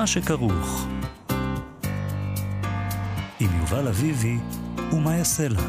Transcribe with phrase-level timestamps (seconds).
[0.00, 0.86] מה שכרוך.
[3.40, 4.36] עם יובל אביבי
[4.92, 5.60] ומה יעשה לה.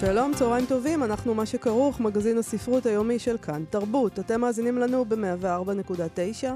[0.00, 4.18] שלום, צהריים טובים, אנחנו מה שכרוך, מגזין הספרות היומי של כאן תרבות.
[4.18, 6.46] אתם מאזינים לנו ב-104.9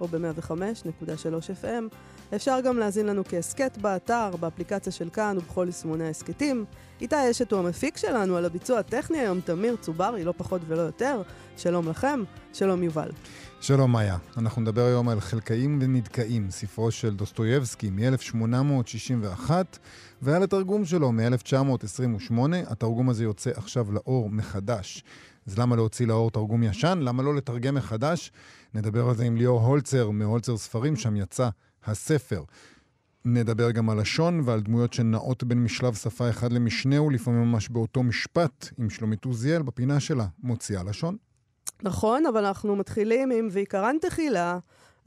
[0.00, 1.94] או ב-105.3 FM.
[2.34, 6.64] אפשר גם להאזין לנו כהסכת באתר, באפליקציה של כאן ובכל יישומוני ההסכתים.
[7.00, 11.22] איתי אשת הוא המפיק שלנו, על הביצוע הטכני היום תמיר צוברי, לא פחות ולא יותר.
[11.56, 12.20] שלום לכם,
[12.52, 13.10] שלום יובל.
[13.60, 19.50] שלום מאיה, אנחנו נדבר היום על חלקאים ונדכאים, ספרו של דוסטויבסקי מ-1861,
[20.22, 22.32] ועל התרגום שלו מ-1928.
[22.66, 25.04] התרגום הזה יוצא עכשיו לאור מחדש.
[25.46, 26.98] אז למה להוציא לאור תרגום ישן?
[27.02, 28.32] למה לא לתרגם מחדש?
[28.74, 31.48] נדבר על זה עם ליאור הולצר מהולצר ספרים, שם יצא
[31.88, 32.42] הספר.
[33.24, 38.02] נדבר גם על לשון ועל דמויות שנעות בין משלב שפה אחד למשנהו, לפעמים ממש באותו
[38.02, 41.16] משפט, עם שלומית עוזיאל בפינה שלה, מוציאה לשון.
[41.82, 44.58] נכון, אבל אנחנו מתחילים עם ועיקרן תחילה.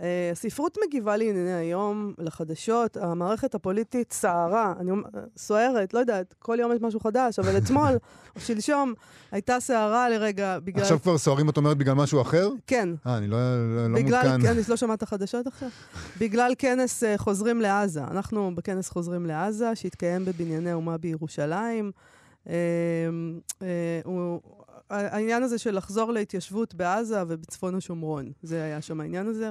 [0.02, 4.91] אה, הספרות מגיבה לענייני היום, לחדשות, המערכת הפוליטית סערה, אני
[5.38, 7.89] סוערת, לא יודעת, כל יום יש משהו חדש, אבל אתמול
[8.35, 8.93] או שלשום
[9.31, 10.81] הייתה סערה לרגע בגלל...
[10.81, 12.49] עכשיו כבר סוערים, את אומרת, בגלל משהו אחר?
[12.67, 12.89] כן.
[13.08, 14.49] אה, אני לא, לא, לא בגלל, מעודכן.
[14.49, 15.69] אני לא שמעת חדשות עכשיו?
[16.19, 18.03] בגלל כנס uh, חוזרים לעזה.
[18.03, 21.91] אנחנו בכנס חוזרים לעזה, שהתקיים בבנייני האומה בירושלים.
[22.45, 22.50] אה,
[23.59, 23.64] אה,
[24.03, 24.39] הוא...
[24.92, 29.50] העניין הזה של לחזור להתיישבות בעזה ובצפון השומרון, זה היה שם העניין הזה,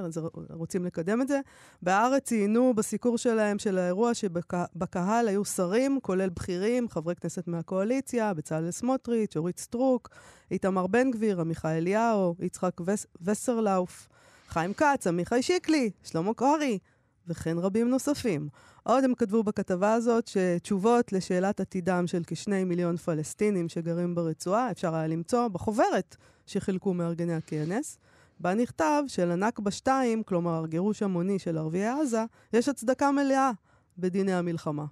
[0.49, 1.39] רוצים לקדם את זה.
[1.81, 8.71] בארץ ציינו בסיקור שלהם של האירוע שבקהל היו שרים, כולל בכירים, חברי כנסת מהקואליציה, בצלאל
[8.71, 10.09] סמוטריץ', אורית סטרוק,
[10.51, 14.07] איתמר בן גביר, עמיחי אליהו, יצחק וס, וסרלאוף,
[14.47, 16.79] חיים כץ, עמיחי שיקלי, שלמה קרעי,
[17.27, 18.47] וכן רבים נוספים.
[18.83, 24.95] עוד הם כתבו בכתבה הזאת שתשובות לשאלת עתידם של כשני מיליון פלסטינים שגרים ברצועה אפשר
[24.95, 26.15] היה למצוא בחוברת
[26.45, 27.97] שחילקו מארגני הכנס.
[28.39, 33.51] בה נכתב שלנכבה 2, כלומר גירוש המוני של ערביי עזה, יש הצדקה מלאה
[33.97, 34.85] בדיני המלחמה.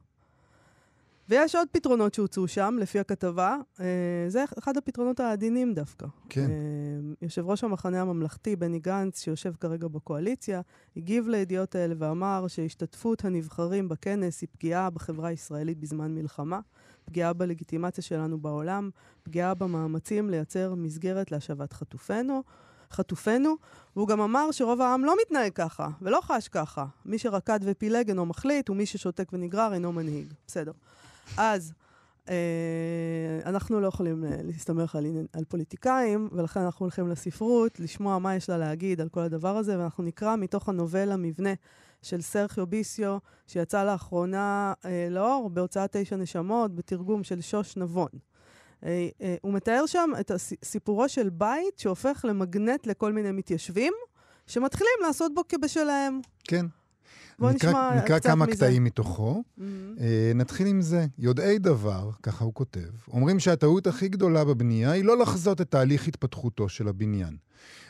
[1.29, 3.57] ויש עוד פתרונות שהוצאו שם, לפי הכתבה.
[3.79, 3.85] אה,
[4.28, 6.07] זה אחד הפתרונות העדינים דווקא.
[6.29, 6.50] כן.
[6.50, 10.62] אה, יושב ראש המחנה הממלכתי, בני גנץ, שיושב כרגע בקואליציה,
[10.97, 16.59] הגיב לידיעות האלה ואמר שהשתתפות הנבחרים בכנס היא פגיעה בחברה הישראלית בזמן מלחמה,
[17.06, 18.90] פגיעה בלגיטימציה שלנו בעולם,
[19.23, 22.44] פגיעה במאמצים לייצר מסגרת להשבת חטופינו.
[22.91, 23.56] חטופינו,
[23.96, 26.85] והוא גם אמר שרוב העם לא מתנהג ככה, ולא חש ככה.
[27.06, 30.34] מי שרקד ופילג אינו מחליט, ומי ששותק ונגרר אינו מנהיג.
[30.47, 30.72] בסדר.
[31.38, 31.73] אז
[32.29, 32.35] אה,
[33.45, 38.50] אנחנו לא יכולים אה, להסתמך על, על פוליטיקאים, ולכן אנחנו הולכים לספרות, לשמוע מה יש
[38.50, 41.53] לה להגיד על כל הדבר הזה, ואנחנו נקרא מתוך הנובלה מבנה
[42.01, 43.17] של סרחיו ביסיו,
[43.47, 48.09] שיצא לאחרונה אה, לאור בהוצאת תשע נשמות, בתרגום של שוש נבון.
[48.85, 50.31] אה, אה, הוא מתאר שם את
[50.63, 53.94] סיפורו של בית שהופך למגנט לכל מיני מתיישבים,
[54.47, 56.19] שמתחילים לעשות בו כבשלהם.
[56.44, 56.66] כן.
[57.39, 58.55] בוא נקרא, נשמע נקרא קצת כמה מזה.
[58.55, 59.44] קטעים מתוכו.
[59.44, 59.61] Mm-hmm.
[59.97, 60.01] Uh,
[60.35, 61.05] נתחיל עם זה.
[61.17, 66.07] יודעי דבר, ככה הוא כותב, אומרים שהטעות הכי גדולה בבנייה היא לא לחזות את תהליך
[66.07, 67.38] התפתחותו של הבניין.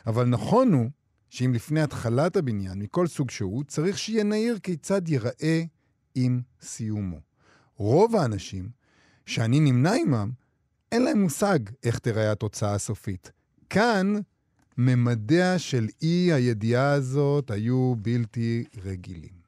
[0.07, 0.89] אבל נכון הוא
[1.29, 5.63] שאם לפני התחלת הבניין, מכל סוג שהוא, צריך שיהיה נהיר כיצד ייראה
[6.15, 7.19] עם סיומו.
[7.75, 8.69] רוב האנשים,
[9.25, 10.31] שאני נמנה עמם,
[10.91, 13.31] אין להם מושג איך תיראה התוצאה הסופית.
[13.69, 14.13] כאן
[14.77, 19.38] ממדיה של אי הידיעה הזאת היו בלתי רגילים.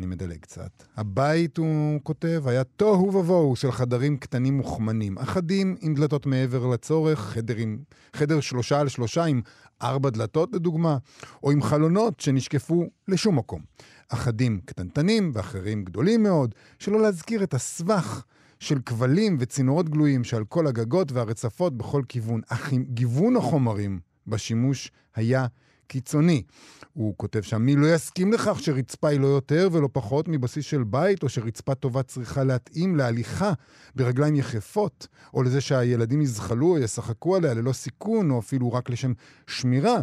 [0.00, 0.70] אני מדלג קצת.
[0.96, 7.20] הבית, הוא כותב, היה תוהו ובוהו של חדרים קטנים מוכמנים, אחדים עם דלתות מעבר לצורך,
[7.20, 7.78] חדר, עם,
[8.16, 9.40] חדר שלושה על שלושה עם
[9.82, 10.98] ארבע דלתות לדוגמה,
[11.42, 13.60] או עם חלונות שנשקפו לשום מקום.
[14.08, 18.24] אחדים קטנטנים ואחרים גדולים מאוד, שלא להזכיר את הסבך
[18.60, 22.40] של כבלים וצינורות גלויים שעל כל הגגות והרצפות בכל כיוון.
[22.48, 25.46] אך גיוון החומרים בשימוש היה
[25.86, 26.42] קיצוני.
[26.92, 30.84] הוא כותב שם, מי לא יסכים לכך שרצפה היא לא יותר ולא פחות מבסיס של
[30.84, 33.52] בית, או שרצפה טובה צריכה להתאים להליכה
[33.94, 39.12] ברגליים יחפות, או לזה שהילדים יזחלו או ישחקו עליה ללא סיכון, או אפילו רק לשם
[39.46, 40.00] שמירה,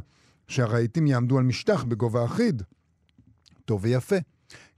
[0.48, 2.64] שהרהיטים יעמדו על משטח בגובה אחיד.
[3.66, 4.16] טוב ויפה.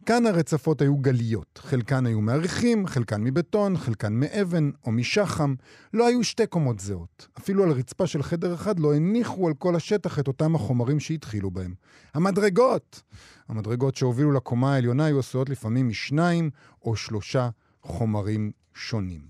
[0.09, 5.55] חלקן הרצפות היו גליות, חלקן היו מעריכים, חלקן מבטון, חלקן מאבן או משחם.
[5.93, 7.27] לא היו שתי קומות זהות.
[7.39, 11.51] אפילו על רצפה של חדר אחד לא הניחו על כל השטח את אותם החומרים שהתחילו
[11.51, 11.73] בהם.
[12.13, 13.01] המדרגות!
[13.49, 16.49] המדרגות שהובילו לקומה העליונה היו עשויות לפעמים משניים
[16.81, 17.49] או שלושה
[17.81, 19.21] חומרים שונים.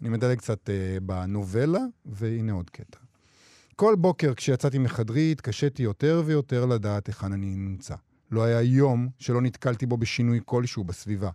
[0.00, 2.98] אני מדלג קצת uh, בנובלה, והנה עוד קטע.
[3.76, 7.94] כל בוקר כשיצאתי מחדרי התקשיתי יותר ויותר לדעת היכן אני נמצא.
[8.30, 11.30] לא היה יום שלא נתקלתי בו בשינוי כלשהו בסביבה.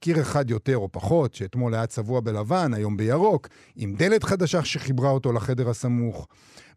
[0.00, 5.10] קיר אחד יותר או פחות, שאתמול היה צבוע בלבן, היום בירוק, עם דלת חדשה שחיברה
[5.10, 6.28] אותו לחדר הסמוך.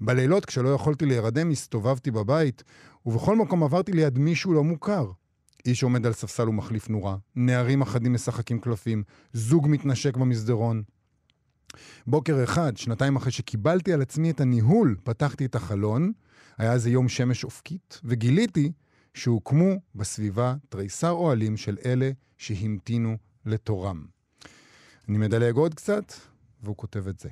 [0.01, 2.63] בלילות, כשלא יכולתי להירדם, הסתובבתי בבית,
[3.05, 5.11] ובכל מקום עברתי ליד מישהו לא מוכר.
[5.65, 10.83] איש עומד על ספסל ומחליף נורה, נערים אחדים משחקים קלפים, זוג מתנשק במסדרון.
[12.07, 16.11] בוקר אחד, שנתיים אחרי שקיבלתי על עצמי את הניהול, פתחתי את החלון,
[16.57, 18.71] היה איזה יום שמש אופקית, וגיליתי
[19.13, 24.05] שהוקמו בסביבה תריסר אוהלים של אלה שהמתינו לתורם.
[25.09, 26.13] אני מדלג עוד קצת,
[26.63, 27.29] והוא כותב את זה.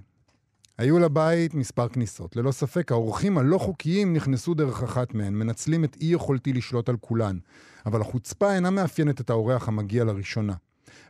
[0.77, 2.35] היו לבית מספר כניסות.
[2.35, 6.97] ללא ספק, האורחים הלא חוקיים נכנסו דרך אחת מהן, מנצלים את אי יכולתי לשלוט על
[6.97, 7.37] כולן.
[7.85, 10.53] אבל החוצפה אינה מאפיינת את האורח המגיע לראשונה.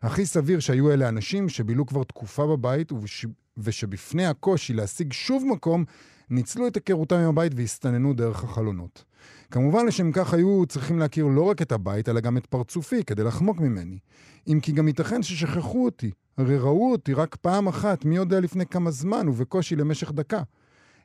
[0.01, 3.25] הכי סביר שהיו אלה אנשים שבילו כבר תקופה בבית ובש...
[3.57, 5.85] ושבפני הקושי להשיג שוב מקום,
[6.29, 9.03] ניצלו את היכרותם עם הבית והסתננו דרך החלונות.
[9.51, 13.23] כמובן לשם כך היו צריכים להכיר לא רק את הבית, אלא גם את פרצופי, כדי
[13.23, 13.99] לחמוק ממני.
[14.47, 16.11] אם כי גם ייתכן ששכחו אותי.
[16.37, 20.41] הרי ראו אותי רק פעם אחת, מי יודע לפני כמה זמן, ובקושי למשך דקה.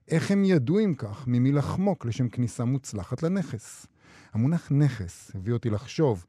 [0.08, 3.86] איך הם ידעו אם כך ממי לחמוק לשם כניסה מוצלחת לנכס?
[4.32, 6.24] המונח נכס הביא אותי לחשוב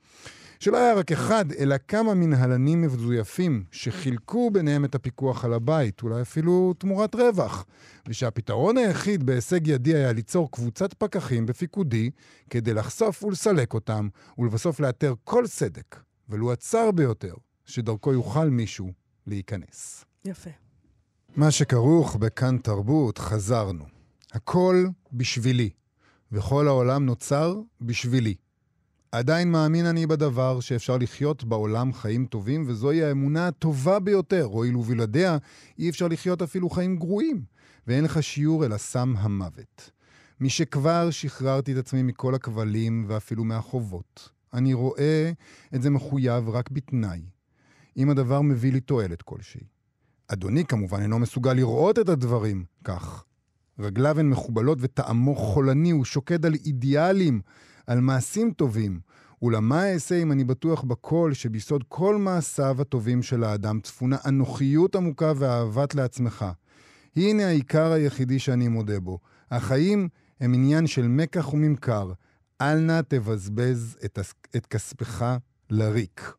[0.59, 6.21] שלא היה רק אחד, אלא כמה מנהלנים מזויפים שחילקו ביניהם את הפיקוח על הבית, אולי
[6.21, 7.65] אפילו תמורת רווח,
[8.07, 12.09] ושהפתרון היחיד בהישג ידי היה ליצור קבוצת פקחים בפיקודי
[12.49, 14.07] כדי לחשוף ולסלק אותם,
[14.37, 15.95] ולבסוף לאתר כל סדק,
[16.29, 17.33] ולו הצר ביותר,
[17.65, 18.91] שדרכו יוכל מישהו
[19.27, 20.05] להיכנס.
[20.25, 20.49] יפה.
[21.35, 23.85] מה שכרוך בכאן תרבות, חזרנו.
[24.33, 25.69] הכל בשבילי,
[26.31, 28.35] וכל העולם נוצר בשבילי.
[29.11, 35.37] עדיין מאמין אני בדבר שאפשר לחיות בעולם חיים טובים, וזוהי האמונה הטובה ביותר, הואיל ובלעדיה
[35.79, 37.41] אי אפשר לחיות אפילו חיים גרועים,
[37.87, 39.91] ואין לך שיעור אלא סם המוות.
[40.41, 44.29] משכבר שחררתי את עצמי מכל הכבלים ואפילו מהחובות.
[44.53, 45.31] אני רואה
[45.75, 47.21] את זה מחויב רק בתנאי,
[47.97, 49.61] אם הדבר מביא לי תועלת כלשהי.
[50.27, 53.23] אדוני כמובן אינו מסוגל לראות את הדברים כך.
[53.79, 57.41] רגליו הן מחובלות וטעמו חולני, הוא שוקד על אידיאלים,
[57.87, 58.99] על מעשים טובים.
[59.41, 64.95] אולם מה אעשה אם אני בטוח בכל שביסוד כל מעשיו הטובים של האדם צפונה אנוכיות
[64.95, 66.45] עמוקה ואהבת לעצמך.
[67.15, 69.19] הנה העיקר היחידי שאני מודה בו.
[69.51, 70.07] החיים
[70.39, 72.11] הם עניין של מקח וממכר.
[72.61, 74.19] אל נא תבזבז את,
[74.55, 75.25] את כספך
[75.69, 76.33] לריק.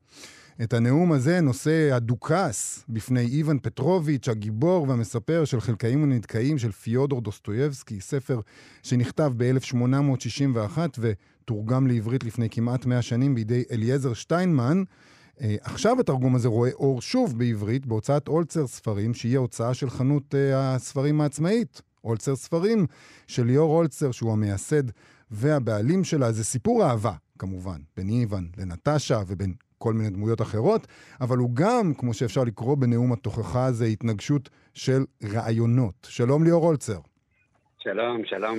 [0.63, 7.21] את הנאום הזה נושא הדוכס בפני איוון פטרוביץ', הגיבור והמספר של חלקאים ונתקעים של פיודור
[7.21, 8.41] דוסטויבסקי, ספר
[8.83, 14.83] שנכתב ב-1861 ותורגם לעברית לפני כמעט 100 שנים בידי אליעזר שטיינמן.
[15.37, 20.35] Uh, עכשיו התרגום הזה רואה אור שוב בעברית בהוצאת אולצר ספרים, שהיא ההוצאה של חנות
[20.35, 21.83] uh, הספרים העצמאית.
[22.05, 22.87] אולצר ספרים
[23.27, 24.83] של ליאור אולצר, שהוא המייסד
[25.31, 26.33] והבעלים שלה.
[26.33, 30.87] זה סיפור אהבה, כמובן, בין איוון לנטשה ובין כל מיני דמויות אחרות,
[31.21, 35.05] אבל הוא גם, כמו שאפשר לקרוא בנאום התוכחה הזה, התנגשות של
[35.35, 36.07] רעיונות.
[36.11, 36.99] שלום ליאור הולצר.
[37.79, 38.59] שלום, שלום.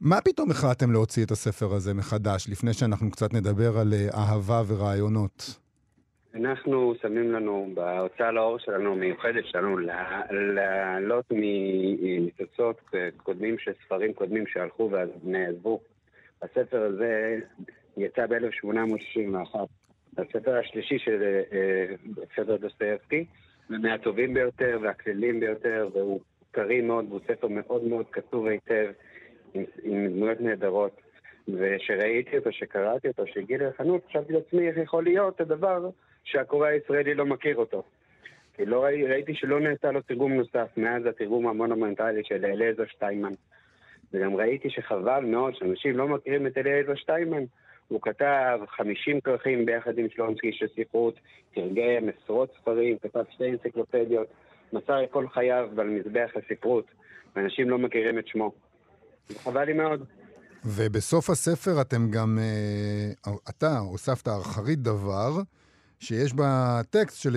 [0.00, 4.62] מה פתאום החלטתם להוציא את הספר הזה מחדש, לפני שאנחנו קצת נדבר על אה, אהבה
[4.68, 5.64] ורעיונות?
[6.34, 9.78] אנחנו שמים לנו, בהוצאה לאור שלנו, המיוחדת שלנו,
[10.30, 12.80] לעלות מניצוצות
[13.16, 15.80] קודמים של ספרים קודמים שהלכו ונעזבו.
[16.42, 17.38] הספר הזה
[17.96, 19.54] יצא ב-1861.
[20.18, 21.40] הספר השלישי של
[22.34, 23.24] ספר אה, דוסטויבסקי,
[23.70, 28.92] ומהטובים ביותר והכלילים ביותר, והוא קריא מאוד, והוא ספר מאוד מאוד כתוב היטב,
[29.54, 31.00] עם, עם דמויות נהדרות.
[31.48, 35.88] וכשראיתי אותו, שקראתי אותו, שהגיע לחנות, חשבתי לעצמי איך יכול להיות הדבר
[36.24, 37.82] שהקורא הישראלי לא מכיר אותו.
[38.54, 43.32] כי לא ראי, ראיתי שלא נעשה לו תרגום נוסף מאז התרגום המונומנטלי של אליעזר שטיינמן.
[44.12, 47.44] וגם ראיתי שחבל מאוד שאנשים לא מכירים את אליעזר שטיינמן.
[47.88, 51.14] הוא כתב 50 כרכים ביחד עם שלונסקי של ספרות,
[51.54, 54.26] תרגם עשרות ספרים, כתב שתי אנציקלופדיות,
[54.72, 56.84] מסר את כל חייו על מזבח הספרות,
[57.36, 58.52] ואנשים לא מכירים את שמו.
[59.44, 60.04] חבל לי מאוד.
[60.64, 65.30] ובסוף הספר אתם גם, אה, אתה הוספת אחרית דבר,
[66.00, 67.30] שיש בטקסט של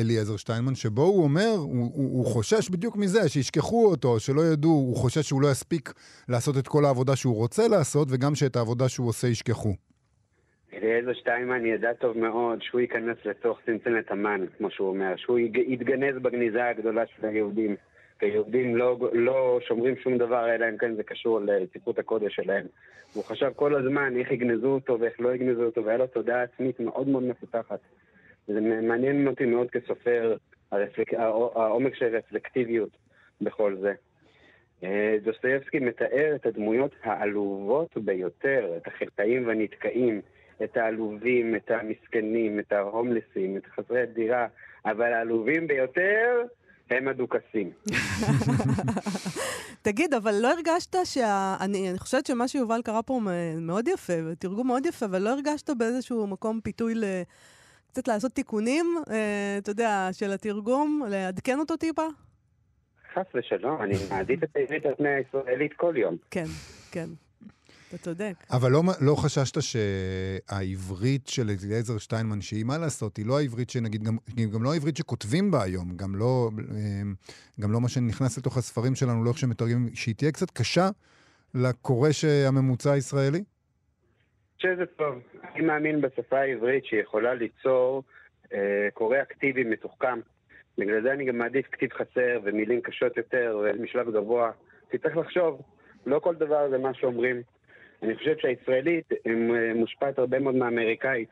[0.00, 4.70] אליעזר שטיינמן, שבו הוא אומר, הוא, הוא, הוא חושש בדיוק מזה, שישכחו אותו, שלא ידעו,
[4.70, 5.92] הוא חושש שהוא לא יספיק
[6.28, 9.74] לעשות את כל העבודה שהוא רוצה לעשות, וגם שאת העבודה שהוא עושה ישכחו.
[10.74, 15.38] אליעזר שטיינמן ידע טוב מאוד שהוא ייכנס לתוך צנצנת המן, כמו שהוא אומר, שהוא
[15.68, 17.76] יתגנז בגניזה הגדולה של היהודים.
[18.24, 22.66] כי היהודים לא, לא שומרים שום דבר, אלא אם כן זה קשור לציפות הקודש שלהם.
[23.14, 26.80] הוא חשב כל הזמן איך יגנזו אותו ואיך לא יגנזו אותו, והיה לו תודעה עצמית
[26.80, 27.80] מאוד מאוד מפותחת.
[28.48, 30.36] וזה מעניין אותי מאוד כסופר,
[30.72, 31.14] הרפלק...
[31.14, 32.90] העומק של רפלקטיביות
[33.40, 33.92] בכל זה.
[34.84, 40.20] אה, דוסטויבסקי מתאר את הדמויות העלובות ביותר, את החטאים והנתקעים,
[40.64, 44.46] את העלובים, את המסכנים, את ההומלסים, את חסרי הדירה,
[44.84, 46.42] אבל העלובים ביותר
[46.90, 47.70] הם הדוכסים.
[49.82, 51.56] תגיד, אבל לא הרגשת שה...
[51.60, 53.20] אני, אני חושבת שמה שיובל קרא פה
[53.60, 57.04] מאוד יפה, תרגום מאוד יפה, אבל לא הרגשת באיזשהו מקום פיתוי ל...
[57.94, 62.06] קצת לעשות תיקונים, אה, אתה יודע, של התרגום, לעדכן אותו טיפה?
[63.14, 66.16] חס ושלום, אני מעדיף את העברית על פני הישראלית כל יום.
[66.30, 66.44] כן,
[66.92, 67.08] כן.
[67.94, 68.34] אתה צודק.
[68.50, 74.02] אבל לא, לא חששת שהעברית של אליעזר שטיינמן, שהיא, מה לעשות, היא לא העברית שנגיד,
[74.02, 74.16] גם,
[74.52, 77.14] גם לא העברית שכותבים בה היום, גם לא, אמ,
[77.60, 80.88] גם לא מה שנכנס לתוך הספרים שלנו, לא איך שמתרגמים, שהיא תהיה קצת קשה
[81.54, 82.08] לקורא
[82.48, 83.44] הממוצע הישראלי?
[84.58, 85.14] שזה טוב.
[85.54, 88.02] אני מאמין בשפה העברית שיכולה ליצור
[88.52, 90.20] אה, קורא אקטיבי מתוחכם.
[90.78, 94.50] בגלל זה אני גם מעדיף כתיב חסר ומילים קשות יותר ומשלב גבוה.
[94.90, 95.62] כי צריך לחשוב,
[96.06, 97.42] לא כל דבר זה מה שאומרים.
[98.04, 99.32] אני חושב שהישראלית אה,
[99.74, 101.28] מושפעת הרבה מאוד מהאמריקאית,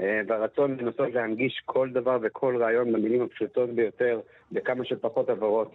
[0.00, 4.20] אה, והרצון לנסות להנגיש כל דבר וכל רעיון במילים הפשוטות ביותר,
[4.52, 5.72] בכמה שפחות עברות.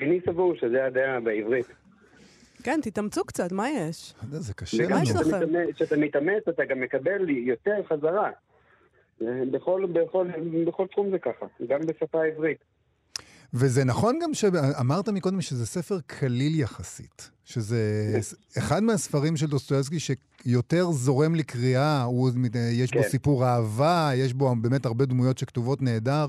[0.00, 1.66] איני סבור שזה הדעה בעברית.
[2.62, 4.14] כן, תתאמצו קצת, מה יש?
[4.30, 5.58] זה קשה לנו.
[5.74, 8.30] כשאתה מתאמץ, אתה גם מקבל יותר חזרה.
[9.22, 10.26] אה, בכל, בכל,
[10.66, 12.58] בכל תחום זה ככה, גם בשפה העברית.
[13.54, 17.78] וזה נכון גם שאמרת מקודם שזה ספר קליל יחסית, שזה
[18.58, 22.30] אחד מהספרים של דוסטויבסקי שיותר זורם לקריאה, הוא,
[22.72, 22.98] יש כן.
[22.98, 26.26] בו סיפור אהבה, יש בו באמת הרבה דמויות שכתובות נהדר.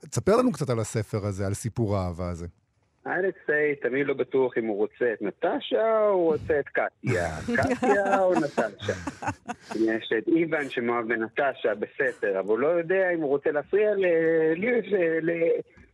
[0.00, 2.46] תספר לנו קצת על הספר הזה, על סיפור האהבה הזה.
[3.06, 7.36] אלכסיי תמיד לא בטוח אם הוא רוצה את נטשה או הוא רוצה את קטיה.
[7.56, 8.92] קטיה או נטשה.
[9.74, 13.90] יש את איוון שמאוהב בנטשה בסתר, אבל הוא לא יודע אם הוא רוצה להפריע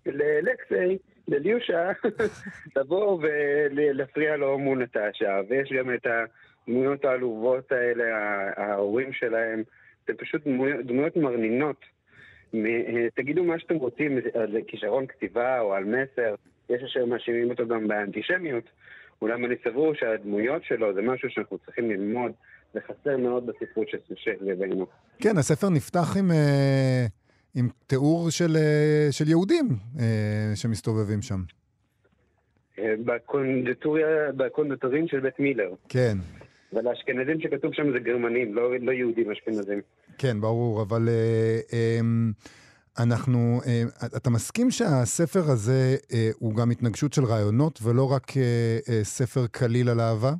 [0.06, 0.98] ללקסיי,
[1.28, 1.90] לליושה,
[2.76, 5.40] לבוא ולהפריע לו מול נטשה.
[5.48, 8.04] ויש גם את הדמויות העלובות האלה,
[8.56, 9.62] ההורים שלהם,
[10.06, 10.42] זה פשוט
[10.84, 11.80] דמויות מרנינות.
[13.14, 16.34] תגידו מה שאתם רוצים על כישרון כתיבה או על מסר.
[16.70, 18.64] יש אשר מאשימים אותו גם באנטישמיות,
[19.22, 22.32] אולם אני סבור שהדמויות שלו זה משהו שאנחנו צריכים ללמוד,
[22.74, 24.86] זה חסר מאוד בספרות של לבנו.
[25.18, 27.06] כן, הספר נפתח עם, אה,
[27.56, 31.42] עם תיאור של, אה, של יהודים אה, שמסתובבים שם.
[34.36, 35.74] בקונדטורים של בית מילר.
[35.88, 36.18] כן.
[36.72, 39.80] אבל האשכנזים שכתוב שם זה גרמנים, לא, לא יהודים אשכנזים.
[40.18, 41.08] כן, ברור, אבל...
[41.08, 42.00] אה, אה,
[42.98, 43.82] אנחנו, אה,
[44.16, 49.88] אתה מסכים שהספר הזה אה, הוא גם התנגשות של רעיונות ולא רק אה, ספר קליל
[49.88, 50.32] על אהבה?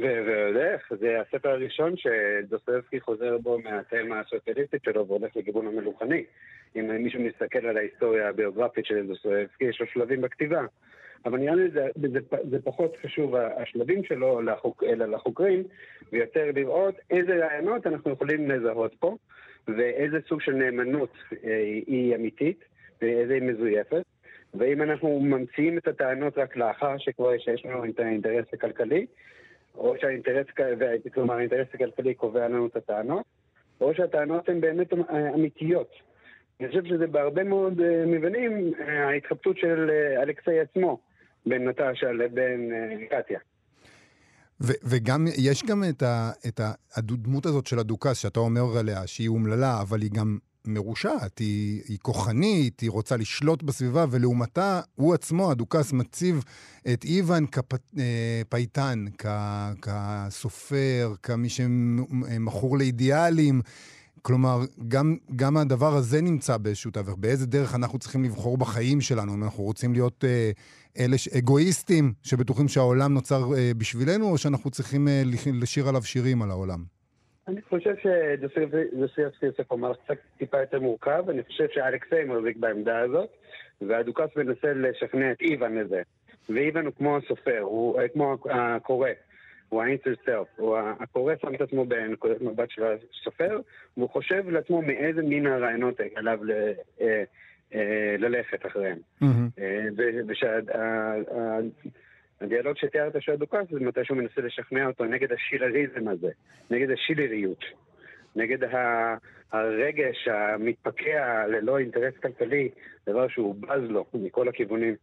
[0.00, 6.24] ועוד איך, זה הספר הראשון שדוסטויבסקי חוזר בו מהתמה הסוציאליסטית שלו והולך לכיוון המלוכני.
[6.76, 10.60] אם מישהו מסתכל על ההיסטוריה הביוגרפית של דוסטויבסקי, יש לו שלבים בכתיבה.
[11.24, 12.18] אבל נראה לי זה, זה,
[12.50, 15.62] זה פחות חשוב השלבים שלו לחוק, אלא לחוקרים,
[16.12, 19.16] ויותר לראות איזה רעיונות אנחנו יכולים לזהות פה.
[19.68, 21.12] ואיזה סוג של נאמנות
[21.44, 22.64] אה, היא אמיתית
[23.02, 24.02] ואיזה היא מזויפת.
[24.54, 29.06] ואם אנחנו ממציאים את הטענות רק לאחר שכבר יש לנו את האינטרס הכלכלי,
[29.76, 30.46] או שהאינטרס,
[31.14, 33.24] כלומר האינטרס הכלכלי קובע לנו את הטענות,
[33.80, 34.92] או שהטענות הן באמת
[35.34, 35.90] אמיתיות.
[36.60, 39.90] אני חושב שזה בהרבה מאוד אה, מבנים אה, ההתחבטות של
[40.22, 40.98] אלכסיי עצמו,
[41.46, 42.72] בין נטשה לבין
[43.10, 43.38] קטיה.
[44.60, 46.60] ו- וגם, יש גם את, ה- את
[46.96, 51.98] הדמות הזאת של הדוכס, שאתה אומר עליה שהיא אומללה, אבל היא גם מרושעת, היא, היא
[52.02, 56.44] כוחנית, היא רוצה לשלוט בסביבה, ולעומתה, הוא עצמו, הדוכס, מציב
[56.92, 59.26] את איוון כפייטן, כ-
[59.82, 63.60] כסופר, כמי שמכור לאידיאלים.
[64.22, 67.16] כלומר, גם, גם הדבר הזה נמצא באיזשהו תווך.
[67.18, 70.50] באיזה דרך אנחנו צריכים לבחור בחיים שלנו, אם אנחנו רוצים להיות אה,
[70.98, 76.50] אלה אגואיסטים, שבטוחים שהעולם נוצר אה, בשבילנו, או שאנחנו צריכים אה, לשיר עליו שירים על
[76.50, 76.95] העולם?
[77.48, 83.28] אני חושב שדוסייבסקי יוסף אמר קצת טיפה יותר מורכב, אני חושב שאלכסיי מחזיק בעמדה הזאת,
[83.80, 86.02] והדוכס מנסה לשכנע את איוון לזה.
[86.48, 89.10] ואיוון הוא כמו הסופר, הוא אה, כמו הקורא.
[89.68, 93.60] הוא האינסר סלף, הוא הקורא שם את עצמו בנקודת מבט של הסופר,
[93.96, 96.38] והוא חושב לעצמו מאיזה מין הרעיונות עליו
[97.00, 97.24] אה,
[97.74, 98.98] אה, ללכת אחריהם.
[100.74, 101.58] אה,
[102.40, 106.30] והדיאלוג שתיארת של הדוכס זה מתי שהוא מנסה לשכנע אותו נגד השילריזם הזה,
[106.70, 107.64] נגד השילריות.
[108.36, 109.16] נגד ה-
[109.52, 112.68] הרגש המתפקע ללא אינטרס כלכלי,
[113.06, 114.94] דבר שהוא בז לו מכל הכיוונים.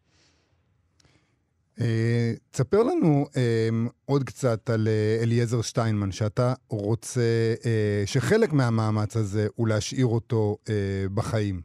[1.82, 3.70] אה, תספר לנו אה,
[4.06, 7.54] עוד קצת על אה, אליעזר שטיינמן, שאתה רוצה,
[8.06, 10.58] שחלק מהמאמץ הזה הוא להשאיר אותו
[11.14, 11.62] בחיים.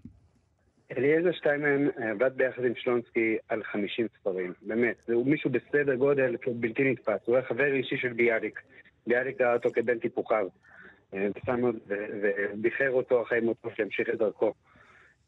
[0.97, 4.97] אליעזר שטיינמן אה, עבד ביחד עם שלונסקי על 50 ספרים, באמת.
[5.11, 7.21] הוא מישהו בסדר גודל בלתי נתפס.
[7.25, 8.61] הוא היה חבר אישי של ביאליק.
[9.07, 10.47] ביאליק ראה אותו כבן טיפוחיו.
[11.15, 11.29] אה,
[11.89, 14.53] וביחר אותו אחרי מותו שהמשיך את דרכו.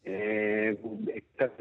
[0.07, 1.01] אה, הוא
[1.35, 1.61] קצת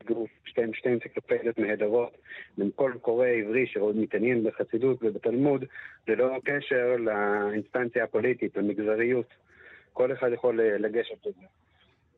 [0.00, 2.18] הגוף, שתיהן שתי אנציקלופדיות נהדרות,
[2.58, 5.64] בין כל קורא עברי שעוד מתעניין בחסידות ובתלמוד,
[6.08, 9.34] ללא קשר לאינסטנציה הפוליטית, למגזריות.
[9.92, 11.46] כל אחד יכול לגשת לזה.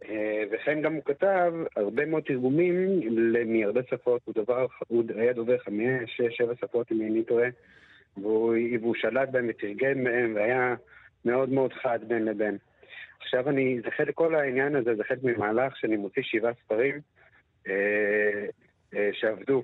[0.09, 3.01] אה, וכן גם הוא כתב הרבה מאוד תרגומים
[3.47, 7.49] מהרבה שפות, הוא, דבר, הוא היה דובר חמש, שש, שבע שפות אם איני טועה,
[8.17, 10.75] והוא, והוא שלט בהם ותרגם בהם והיה
[11.25, 12.59] מאוד מאוד חד בין לבין.
[13.21, 17.01] עכשיו אני, זה חלק, כל העניין הזה זה חלק ממהלך שאני מוציא שבעה ספרים
[17.69, 17.73] אה,
[18.95, 19.63] אה, שעבדו.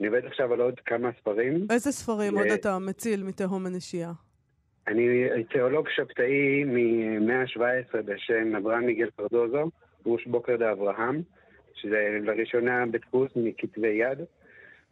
[0.00, 1.66] אני עובד עכשיו על עוד כמה ספרים.
[1.70, 4.12] איזה ספרים עוד אה, אתה מציל מתהום הנשייה?
[4.88, 9.70] אני תיאולוג שבתאי ממאה ה-17 בשם אברהם מיגל פרדוזו,
[10.04, 11.22] גוש בוקר דאברהם,
[11.74, 14.18] שזה לראשונה בדפוס מכתבי יד,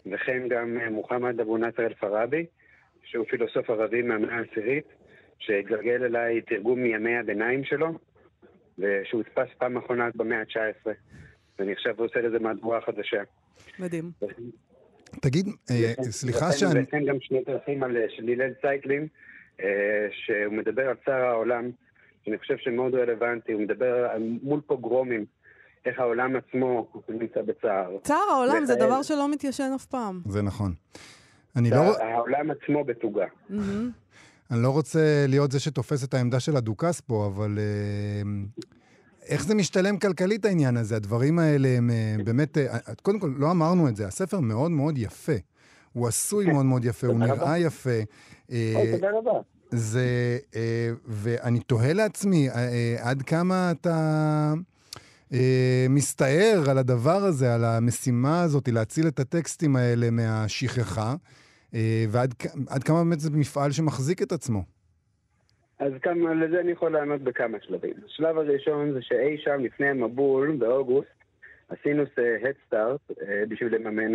[0.07, 2.47] וכן גם אה, מוחמד אבו נאצר אל-פראבי,
[3.05, 4.85] שהוא פילוסוף ערבי מהמאה העשירית,
[5.39, 7.99] שהתגלגל אליי תרגום מימי הביניים שלו,
[8.79, 10.91] ושהודפס פעם אחרונה במאה ה-19,
[11.59, 13.23] ואני עכשיו עושה לזה מהדורה חדשה.
[13.79, 14.11] מדהים.
[15.23, 16.81] תגיד, אה, סליחה שאני...
[16.83, 19.09] וכן גם שני דרכים על, של הלל צייקלין, אה,
[20.11, 21.71] שהוא מדבר על צער העולם,
[22.25, 24.09] שאני חושב שמאוד רלוונטי, הוא מדבר
[24.43, 25.25] מול פוגרומים,
[25.87, 27.97] איך העולם עצמו נמצא בצער.
[28.03, 28.75] צער העולם זה.
[28.75, 30.21] דבר שלא מתיישן אף פעם.
[30.27, 30.73] זה נכון.
[31.57, 33.27] אני לא, העולם עצמו בתוגה.
[33.49, 33.91] מהמם.
[34.51, 38.23] אני לא רוצה להיות זה שתופס את העמדה של הדוכס פה, אבל אה,
[39.29, 40.97] איך זה משתלם כלכלית העניין הזה?
[40.97, 42.59] הדברים האלה הם אה, באמת...
[42.59, 45.33] אה, קודם כל, לא אמרנו את זה, הספר מאוד מאוד יפה.
[45.93, 48.01] הוא עשוי מאוד מאוד יפה, הוא נראה יפה.
[48.53, 49.41] אה, תודה רבה.
[49.71, 50.39] זה...
[50.57, 54.55] אה, ואני תוהה לעצמי, אה, עד כמה אתה...
[55.89, 61.15] מסתער על הדבר הזה, על המשימה הזאת, להציל את הטקסטים האלה מהשכחה,
[62.09, 64.63] ועד כמה באמת זה מפעל שמחזיק את עצמו.
[65.79, 67.93] אז כמה, לזה אני יכול לענות בכמה שלבים.
[68.07, 71.09] השלב הראשון זה שאי שם לפני המבול, באוגוסט,
[71.69, 72.03] עשינו
[72.43, 73.15] Head Start
[73.49, 74.13] בשביל לממן,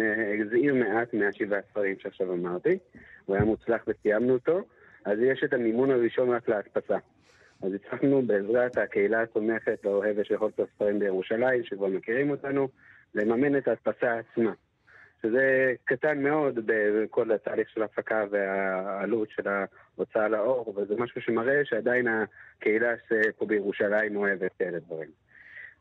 [0.50, 2.78] זעיר מעט מהשבעה ספרים שעכשיו אמרתי,
[3.26, 4.62] הוא היה מוצלח וסיימנו אותו,
[5.06, 6.98] אז יש את המימון הראשון רק להדפסה.
[7.62, 12.68] אז הצלחנו בעזרת הקהילה התומכת והאוהבת של חולצות הספרים בירושלים, שכבר מכירים אותנו,
[13.16, 14.52] לממן את ההדפסה עצמה.
[15.24, 21.66] שזה קטן מאוד בכל התהליך של ההפקה והעלות של ההוצאה לאור, אבל זה משהו שמראה
[21.66, 22.94] שעדיין הקהילה
[23.38, 25.10] פה בירושלים אוהבת כאלה דברים.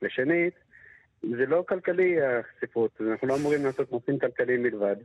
[0.02, 0.54] ושנית,
[1.22, 4.96] זה לא כלכלי הספרות, אנחנו לא אמורים לעשות נושאים כלכליים בלבד.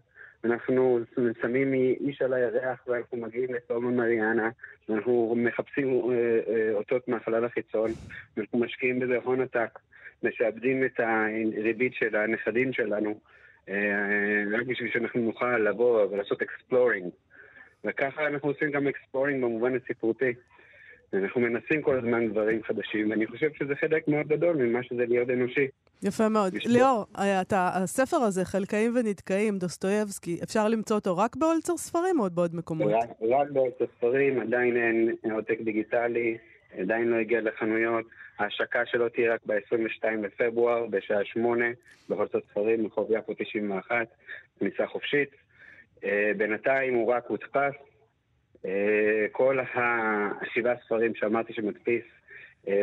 [0.45, 0.99] אנחנו
[1.41, 4.49] שמים איש על הירח ואנחנו מגיעים לסולמון מריאנה
[4.89, 7.91] ואנחנו מחפשים אה, אה, אותות מהחלל החיצון
[8.37, 9.79] ואנחנו משקיעים בזה הון עתק,
[10.23, 13.19] משעבדים את הריבית של הנכדים שלנו
[13.69, 17.09] אה, רק בשביל שאנחנו נוכל לבוא ולעשות exploring.
[17.83, 20.33] וככה אנחנו עושים גם exploring במובן הספרותי.
[21.13, 25.29] אנחנו מנסים כל הזמן דברים חדשים, ואני חושב שזה חלק מאוד גדול ממה שזה להיות
[25.29, 25.67] אנושי.
[26.03, 26.53] יפה מאוד.
[26.65, 27.05] ליאור,
[27.41, 32.55] אתה, הספר הזה, חלכאים ונדכאים, דוסטויבסקי, אפשר למצוא אותו רק באולצר ספרים או עוד בעוד
[32.55, 32.91] מקומות?
[32.91, 33.47] רק, רק
[33.97, 34.77] ספרים, עדיין
[35.23, 36.37] אין עותק דיגיטלי,
[36.79, 38.05] עדיין לא הגיע לחנויות.
[38.39, 41.65] ההשקה שלו תהיה רק ב-22 לפברואר, בשעה 8,
[42.09, 44.07] בחולצות ספרים, רחוב יפו 91,
[44.59, 45.29] כניסה חופשית.
[46.03, 47.73] אה, בינתיים הוא רק הודפס.
[48.65, 52.03] אה, כל השבעה ספרים שאמרתי שמדפיס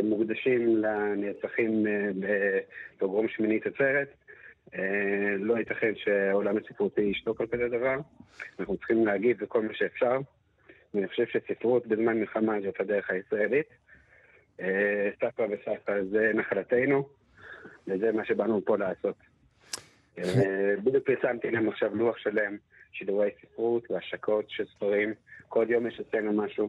[0.03, 2.11] מוקדשים לנרצחים אה,
[2.97, 4.09] בפוגרום שמינית עצרת.
[4.75, 7.97] אה, לא ייתכן שהעולם הספרותי ישתוק על כזה דבר.
[8.59, 10.19] אנחנו צריכים להגיב בכל מה שאפשר.
[10.95, 13.67] ואני חושב שספרות בזמן מלחמה זאת הדרך הישראלית.
[14.61, 17.09] אה, סבתא וסבתא זה נחלתנו,
[17.87, 19.17] וזה מה שבאנו פה לעשות.
[20.19, 22.57] אה, בדיוק פרסמתי להם עכשיו לוח שלם,
[22.93, 25.15] שידורי ספרות והשקות של ספרים.
[25.49, 26.69] כל יום יש אצלנו משהו.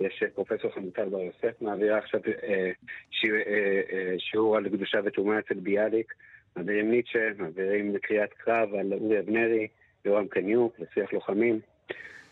[0.00, 2.70] יש אה, פרופסור חמוטל בר יוסף, מעבירה עכשיו אה,
[3.10, 6.14] שיר, אה, אה, שיעור על קדושה וטומאה אצל ביאליק,
[6.56, 9.68] מעבירים ניטשה, מעבירים קריאת קרב על אורי אבנרי,
[10.04, 11.60] יורם קניוק, לשיח לוחמים.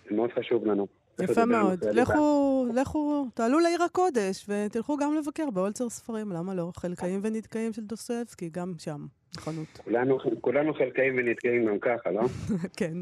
[0.08, 0.86] זה מאוד חשוב לנו.
[1.20, 1.84] יפה מאוד.
[1.84, 6.70] לכו, לכו, תעלו לעיר הקודש ותלכו גם לבקר באולצר ספרים, למה לא?
[6.76, 9.66] חלקאים ונתקעים של דוסטויבסקי, גם שם, בחנות.
[9.84, 12.22] כולנו, כולנו חלקאים ונתקעים גם ככה, לא?
[12.78, 12.94] כן.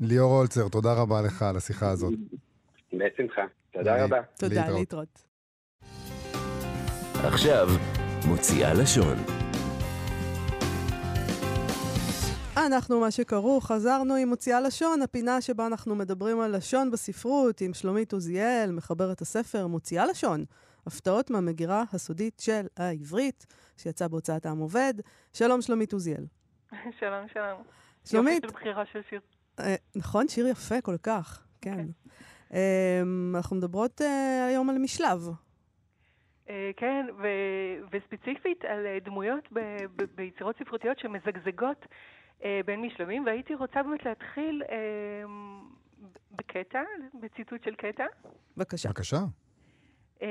[0.00, 2.14] ליאור אולצר, תודה רבה לך על השיחה הזאת.
[2.92, 3.42] בשמחה.
[3.70, 4.20] תודה רבה.
[4.38, 5.26] תודה, להתראות.
[7.24, 7.68] עכשיו,
[8.28, 9.16] מוציאה לשון.
[12.66, 17.74] אנחנו, מה שכרוך, חזרנו עם מוציאה לשון, הפינה שבה אנחנו מדברים על לשון בספרות, עם
[17.74, 20.44] שלומית עוזיאל, מחברת הספר מוציאה לשון,
[20.86, 24.94] הפתעות מהמגירה הסודית של העברית, שיצא בהוצאת העם עובד.
[25.32, 26.24] שלום, שלומית עוזיאל.
[27.00, 27.62] שלום, שלום.
[28.04, 29.20] שלומית, יופי של בחירה של שיר.
[29.60, 31.78] אה, נכון, שיר יפה כל כך, כן.
[31.78, 31.84] אה,
[33.34, 35.18] אנחנו מדברות אה, היום על משלב.
[36.48, 41.86] אה, כן, ו- וספציפית על אה, דמויות ב- ב- ביצירות ספרותיות שמזגזגות
[42.44, 44.76] אה, בין משלבים, והייתי רוצה באמת להתחיל אה,
[46.32, 46.82] בקטע,
[47.20, 48.04] בציטוט של קטע.
[48.56, 48.88] בבקשה.
[48.88, 49.16] בבקשה.
[50.22, 50.28] אה,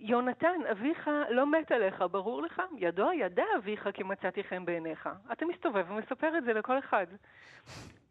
[0.00, 2.62] יונתן, אביך לא מת עליך, ברור לך?
[2.78, 5.08] ידוע ידע אביך כי מצאתי חן בעיניך.
[5.32, 7.06] אתה מסתובב ומספר את זה לכל אחד.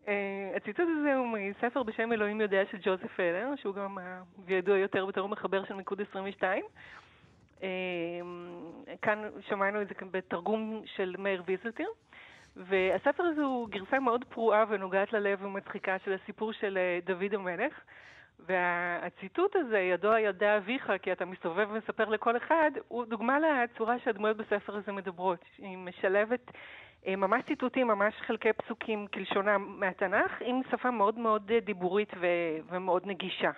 [0.08, 3.98] אה, הציטוט הזה הוא מספר בשם אלוהים יודע של ג'וזף אלר, שהוא גם
[4.48, 6.64] ידוע יותר בתור מחבר של מיקוד 22.
[7.64, 7.68] אה,
[9.02, 11.90] כאן שמענו את זה בתרגום של מאיר ויזלטיר.
[12.56, 17.74] והספר הזה הוא גרסה מאוד פרועה ונוגעת ללב ומצחיקה של הסיפור של אה, דוד המלך.
[18.46, 24.38] והציטוט הזה, ידוע ידע אביך כי אתה מסתובב ומספר לכל אחד, הוא דוגמה לצורה שהדמויות
[24.38, 25.40] בספר הזה מדברות.
[25.58, 26.52] היא משלבת
[27.08, 33.04] ממש ציטוטים, ממש חלקי פסוקים כלשונם מהתנ"ך, עם שפה מאוד מאוד אה, דיבורית ו- ומאוד
[33.06, 33.52] נגישה.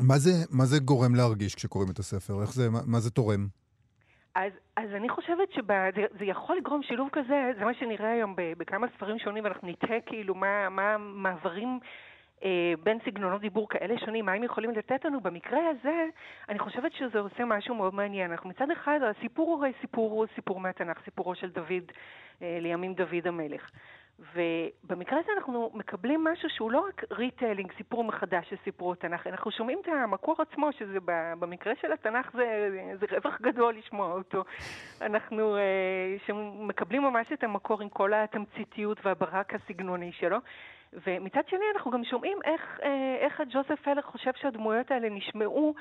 [0.00, 2.42] מה זה, מה זה גורם להרגיש כשקוראים את הספר?
[2.42, 3.46] איך זה, מה, מה זה תורם?
[4.34, 8.86] אז, אז אני חושבת שזה יכול לגרום שילוב כזה, זה מה שנראה היום ב- בכמה
[8.96, 11.78] ספרים שונים, ואנחנו נתהה כאילו מה, מה מעברים
[12.44, 15.20] אה, בין סגנונות דיבור כאלה שונים, מה הם יכולים לתת לנו.
[15.20, 16.04] במקרה הזה,
[16.48, 18.30] אני חושבת שזה עושה משהו מאוד מעניין.
[18.30, 22.94] אנחנו מצד אחד, הסיפור הוא הרי סיפור, הוא סיפור מהתנ"ך, סיפורו של דוד, אה, לימים
[22.94, 23.70] דוד המלך.
[24.18, 29.50] ובמקרה הזה אנחנו מקבלים משהו שהוא לא רק retelling, סיפור מחדש של סיפור התנ"ך, אנחנו
[29.50, 30.98] שומעים את המקור עצמו, שזה
[31.38, 32.68] במקרה של התנ"ך זה,
[33.00, 34.44] זה רווח גדול לשמוע אותו.
[35.00, 40.38] אנחנו אה, מקבלים ממש את המקור עם כל התמציתיות והברק הסגנוני שלו.
[41.06, 45.74] ומצד שני אנחנו גם שומעים איך, אה, איך הג'וזף הלר חושב שהדמויות האלה נשמעו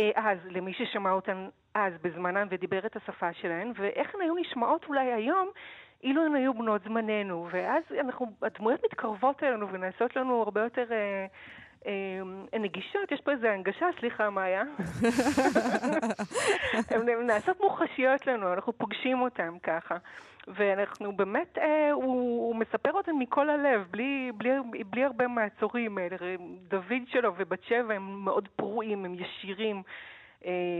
[0.00, 4.84] אה, אז, למי ששמע אותן אז בזמנן ודיבר את השפה שלהן, ואיך הן היו נשמעות
[4.88, 5.48] אולי היום
[6.04, 7.48] אילו הן היו בנות זמננו.
[7.50, 10.92] ואז אנחנו, הדמויות מתקרבות אלינו ונעשות לנו הרבה יותר...
[10.92, 11.26] אה,
[11.86, 14.62] אה, נגישות, יש פה איזו הנגשה, סליחה, מאיה.
[16.90, 19.96] הן נעשות מוחשיות לנו, אנחנו פוגשים אותן ככה.
[20.48, 22.04] ואנחנו באמת, אה, הוא,
[22.46, 24.50] הוא מספר אותם מכל הלב, בלי, בלי,
[24.90, 25.98] בלי הרבה מעצורים.
[25.98, 26.06] אה,
[26.68, 29.82] דוד שלו ובת שבע הם מאוד פרועים, הם ישירים,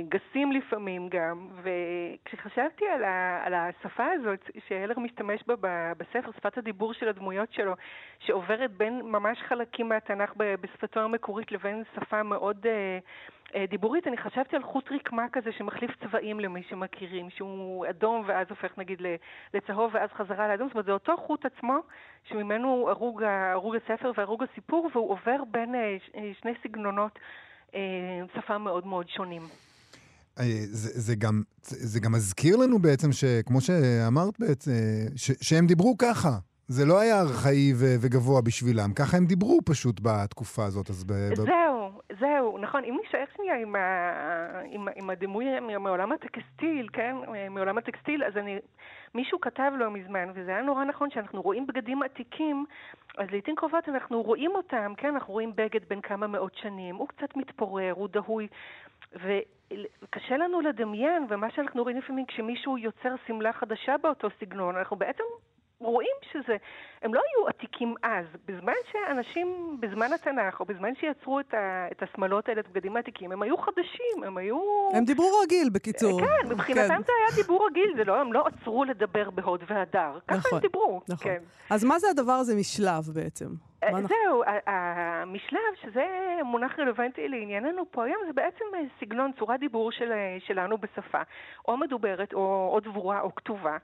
[0.09, 1.49] גסים לפעמים גם.
[1.63, 7.75] וכשחשבתי על, ה, על השפה הזאת שהלר משתמש בה בספר, שפת הדיבור של הדמויות שלו,
[8.19, 12.67] שעוברת בין ממש חלקים מהתנ"ך בשפתו המקורית לבין שפה מאוד...
[12.67, 12.99] אה,
[13.55, 18.47] אה, דיבורית, אני חשבתי על חוט רקמה כזה שמחליף צבעים למי שמכירים, שהוא אדום ואז
[18.51, 19.03] הופך נגיד
[19.55, 21.79] לצהוב ואז חזרה לאדום, זאת אומרת זה אותו חוט עצמו
[22.25, 27.23] שממנו הרוג, הרוג הספר והרוג הסיפור והוא עובר בין אה, אה, שני סגנונות אה,
[28.35, 29.43] שפה מאוד מאוד שונים.
[30.41, 34.73] אה, זה, זה, גם, זה, גם מזכיר לנו בעצם שכמו שאמרת בעצם,
[35.17, 36.39] ש, שהם דיברו ככה.
[36.69, 37.73] זה לא היה ארכאי
[38.03, 40.91] וגבוה בשבילם, ככה הם דיברו פשוט בתקופה הזאת.
[40.91, 42.85] אז ב- זהו, זהו, נכון.
[42.85, 43.75] אם נשאר שנייה עם.
[44.71, 47.17] עם, עם הדימוי מעולם הטקסטיל, כן?
[47.51, 48.59] מעולם הטקסטיל, אז אני...
[49.15, 52.65] מישהו כתב לא מזמן, וזה היה נורא נכון, שאנחנו רואים בגדים עתיקים,
[53.19, 55.15] אז לעיתים קרובות אנחנו רואים אותם, כן?
[55.15, 58.49] אנחנו רואים בגד בן כמה מאות שנים, הוא קצת מתפורר, הוא דהוי.
[59.13, 65.25] וקשה לנו לדמיין, ומה שאנחנו רואים לפעמים כשמישהו יוצר שמלה חדשה באותו סגנון, אנחנו בעצם
[65.85, 66.57] רואים שזה,
[67.03, 68.27] הם לא היו עתיקים אז.
[68.47, 73.33] בזמן שאנשים, בזמן התנ"ך, או בזמן שיצרו את, ה, את השמלות האלה, את הבגדים העתיקים,
[73.33, 74.59] הם היו חדשים, הם היו...
[74.95, 76.21] הם דיברו רגיל, בקיצור.
[76.21, 80.19] כן, מבחינתם זה היה דיבור רגיל, זה לא, הם לא עצרו לדבר בהוד והדר.
[80.29, 81.01] ככה נכון, הם דיברו.
[81.09, 81.25] נכון.
[81.25, 81.43] כן.
[81.71, 83.47] אז מה זה הדבר הזה משלב בעצם?
[83.85, 86.05] אה, זהו, המשלב, שזה
[86.45, 91.21] מונח רלוונטי לענייננו פה היום, זה בעצם אה, סגנון, צורת דיבור של, אה, שלנו בשפה,
[91.69, 93.77] או מדוברת, או, או דבורה, או כתובה.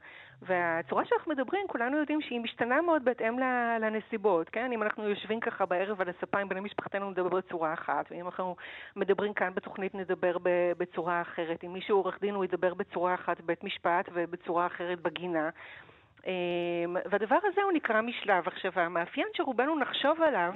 [0.42, 3.38] והצורה שאנחנו מדברים, כולנו יודעים שהיא משתנה מאוד בהתאם
[3.80, 4.72] לנסיבות, כן?
[4.72, 8.56] אם אנחנו יושבים ככה בערב על הספה עם בני משפחתנו, נדבר בצורה אחת, ואם אנחנו
[8.96, 10.36] מדברים כאן בתוכנית, נדבר
[10.78, 11.64] בצורה אחרת.
[11.64, 15.50] אם מישהו עורך דין, הוא ידבר בצורה אחת בבית משפט ובצורה אחרת בגינה.
[16.26, 18.48] אמ, והדבר הזה הוא נקרא משלב.
[18.48, 20.54] עכשיו, המאפיין שרובנו נחשוב עליו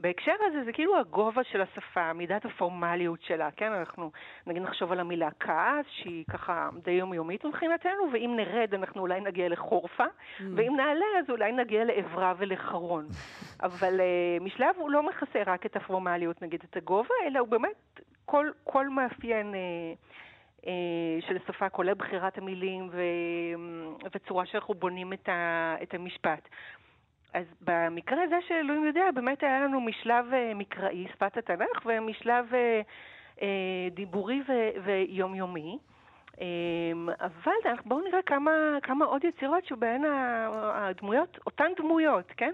[0.00, 3.72] בהקשר הזה זה כאילו הגובה של השפה, מידת הפורמליות שלה, כן?
[3.72, 4.10] אנחנו
[4.46, 9.48] נגיד נחשוב על המילה כעס, שהיא ככה די יומיומית מבחינתנו, ואם נרד אנחנו אולי נגיע
[9.48, 10.04] לחורפה,
[10.40, 10.42] Mm.
[10.56, 13.08] ואם נעלה אז אולי נגיע לעברה ולחרון.
[13.66, 18.00] אבל uh, משלב הוא לא מכסה רק את הפורמליות, נגיד את הגובה, אלא הוא באמת
[18.24, 20.66] כל, כל מאפיין uh, uh,
[21.28, 23.02] של שפה, כולל בחירת המילים ו,
[24.14, 26.48] וצורה שאנחנו בונים את, ה, את המשפט.
[27.34, 33.36] אז במקרה הזה שאלוהים יודע, באמת היה לנו משלב uh, מקראי, שפת התנ"ך, ומשלב uh,
[33.36, 33.42] uh,
[33.94, 35.78] דיבורי ו- ויומיומי.
[36.40, 38.50] אמ, אבל בואו נראה כמה,
[38.82, 40.02] כמה עוד יצירות שבהן
[40.74, 42.52] הדמויות, אותן דמויות, כן?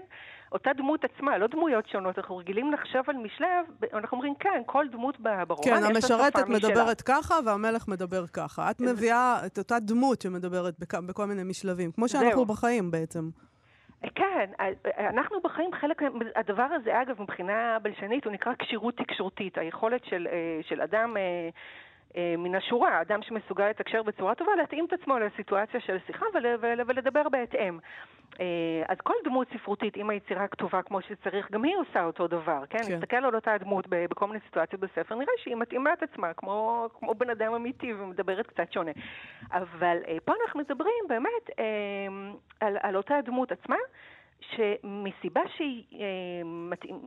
[0.51, 2.17] אותה דמות עצמה, לא דמויות שונות.
[2.17, 7.35] אנחנו רגילים לחשוב על משלב, אנחנו אומרים, כן, כל דמות ברומן כן, המשרתת מדברת ככה
[7.45, 8.71] והמלך מדבר ככה.
[8.71, 10.95] את מביאה את אותה דמות שמדברת בכ...
[10.95, 12.45] בכל מיני משלבים, כמו שאנחנו זהו.
[12.45, 13.29] בחיים בעצם.
[14.15, 14.49] כן,
[14.97, 16.01] אנחנו בחיים חלק,
[16.35, 21.49] הדבר הזה אגב מבחינה בלשנית הוא נקרא כשירות תקשורתית, היכולת של, אה, של אדם אה,
[22.17, 26.45] אה, מן השורה, אדם שמסוגל לתקשר בצורה טובה, להתאים את עצמו לסיטואציה של שיחה ול,
[26.87, 27.79] ולדבר בהתאם.
[28.39, 32.63] אה, אז כל דמות ספרותית, אם היצירה כתובה כמו שצריך, גם היא עושה אותו דבר,
[32.69, 32.77] כן?
[32.87, 32.95] כן.
[32.95, 37.15] נסתכל על אותה דמות בכל מיני סיטואציות בספר, נראה שהיא מתאימה את עצמה, כמו, כמו
[37.15, 38.91] בן אדם אמיתי ומדברת קצת שונה.
[39.51, 41.49] אבל אה, פה אנחנו מדברים באמת
[42.59, 43.75] על, על אותה דמות עצמה.
[44.41, 46.41] שמסיבה שהיא אה,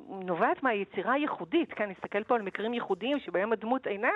[0.09, 4.09] נובעת מהיצירה הייחודית, כן, נסתכל פה על מקרים ייחודיים שבהם הדמות אינה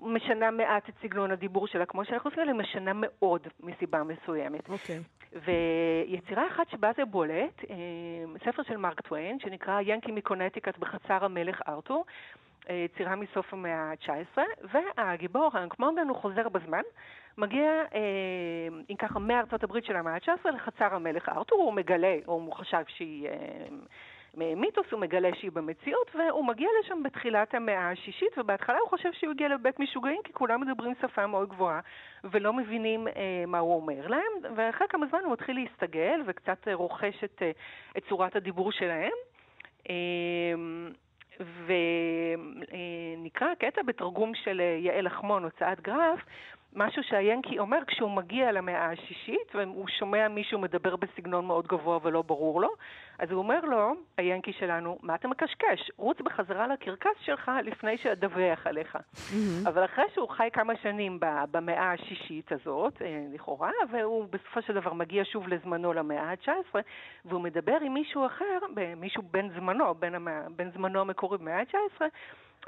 [0.00, 4.68] משנה מעט את סגנון הדיבור שלה, כמו שאנחנו עושים, אלא משנה מאוד מסיבה מסוימת.
[4.68, 4.98] אוקיי.
[4.98, 5.36] Okay.
[5.44, 7.74] ויצירה אחת שבה זה בולט, אה,
[8.44, 12.04] ספר של מרק טוויין, שנקרא ינקי מקונטיקט בחצר המלך ארתור,
[12.70, 14.38] יצירה מסוף המאה ה-19,
[14.72, 16.82] והגיבור, האנק מורגן, הוא חוזר בזמן.
[17.38, 18.00] מגיע, אה,
[18.90, 22.82] אם ככה, מארצות הברית של המאה ה-19 לחצר המלך ארתור, הוא מגלה, או הוא חשב
[22.86, 23.66] שהיא אה,
[24.36, 29.30] מיתוס, הוא מגלה שהיא במציאות, והוא מגיע לשם בתחילת המאה השישית, ובהתחלה הוא חושב שהוא
[29.30, 31.80] הגיע לבית משוגעים, כי כולם מדברים שפה מאוד גבוהה,
[32.24, 36.74] ולא מבינים אה, מה הוא אומר להם, ואחרי כמה זמן הוא מתחיל להסתגל, וקצת אה,
[36.74, 37.50] רוכש את, אה,
[37.96, 39.12] את צורת הדיבור שלהם.
[39.90, 40.54] אה,
[41.40, 46.20] ונקרא קטע בתרגום של אה, יעל לחמון, הוצאת גרף,
[46.76, 52.22] משהו שהיאנקי אומר כשהוא מגיע למאה השישית, והוא שומע מישהו מדבר בסגנון מאוד גבוה ולא
[52.22, 52.68] ברור לו,
[53.18, 55.90] אז הוא אומר לו, היאנקי שלנו, מה אתה מקשקש?
[55.96, 58.96] רוץ בחזרה לקרקס שלך לפני שאדווח עליך.
[58.96, 59.68] Mm-hmm.
[59.68, 61.18] אבל אחרי שהוא חי כמה שנים
[61.50, 66.76] במאה השישית הזאת, אה, לכאורה, והוא בסופו של דבר מגיע שוב לזמנו למאה ה-19,
[67.24, 68.58] והוא מדבר עם מישהו אחר,
[68.96, 72.02] מישהו בן זמנו, בן, המאה, בן זמנו המקורי במאה ה-19,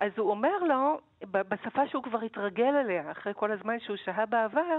[0.00, 0.98] אז הוא אומר לו,
[1.30, 4.78] בשפה שהוא כבר התרגל אליה, אחרי כל הזמן שהוא שהה בעבר,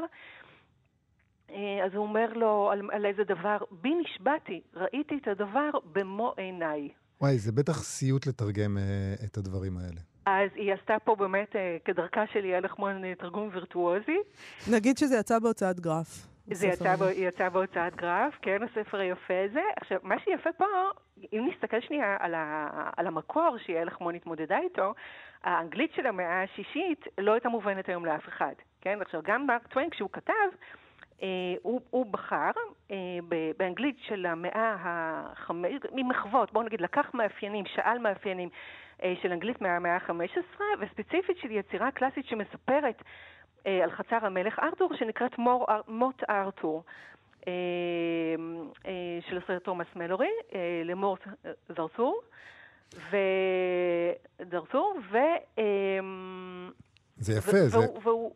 [1.50, 6.34] אה, אז הוא אומר לו על, על איזה דבר, בי נשבעתי, ראיתי את הדבר במו
[6.38, 6.90] עיניי.
[7.22, 10.02] וואי, זה בטח סיוט לתרגם אה, את הדברים האלה.
[10.26, 14.18] אז היא עשתה פה באמת, אה, כדרכה של יעל לחמון, תרגום וירטואוזי.
[14.72, 16.35] נגיד שזה יצא בהוצאת גרף.
[16.52, 19.62] זה יצא, בו, יצא בהוצאת גרף, כן, הספר היפה הזה.
[19.78, 20.66] עכשיו, מה שיפה פה,
[21.34, 24.94] אם נסתכל שנייה על, ה, על המקור שיעל לחמון התמודדה איתו,
[25.44, 29.02] האנגלית של המאה השישית לא הייתה מובנת היום לאף אחד, כן?
[29.02, 30.34] עכשיו, גם מרק טוויין, כשהוא כתב,
[31.22, 31.28] אה,
[31.62, 32.52] הוא, הוא בחר
[32.92, 32.98] אה,
[33.58, 35.72] באנגלית של המאה החמש...
[35.92, 38.50] ממחוות, בואו נגיד, לקח מאפיינים, שאל מאפיינים
[39.04, 43.04] אה, של אנגלית מהמאה ה-15, וספציפית של יצירה קלאסית שמספרת
[43.84, 46.84] על חצר המלך ארתור, שנקראת מור, מוט ארתור.
[47.48, 47.54] אה,
[48.86, 51.20] אה, של הסרט תומאס מלורי, אה, למורט
[51.78, 52.22] זרצור,
[54.42, 55.18] ודרסור, ו...
[57.18, 57.78] זה יפה, זה...
[58.04, 58.32] והוא...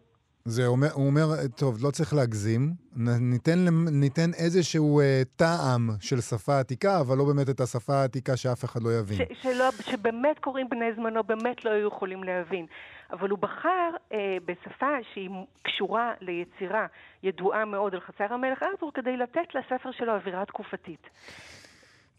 [0.45, 2.73] זה אומר, הוא אומר, טוב, לא צריך להגזים,
[3.19, 8.65] ניתן, ניתן איזשהו אה, טעם של שפה עתיקה, אבל לא באמת את השפה העתיקה שאף
[8.65, 9.17] אחד לא יבין.
[9.17, 12.65] ש, שלא, שבאמת קוראים בני זמנו, באמת לא היו יכולים להבין.
[13.11, 15.29] אבל הוא בחר אה, בשפה שהיא
[15.61, 16.87] קשורה ליצירה
[17.23, 21.09] ידועה מאוד על חצר המלך ארתור, כדי לתת לספר שלו אווירה תקופתית.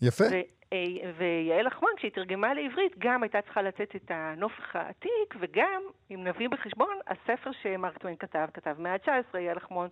[0.02, 0.24] יפה.
[0.24, 0.34] ו,
[0.72, 6.24] אה, ויעל אחמון, כשהיא תרגמה לעברית, גם הייתה צריכה לתת את הנופח העתיק, וגם, אם
[6.24, 9.88] נביא בחשבון, הספר שמרק טוויין כתב, כתב מאה ה-19, יעל אחמון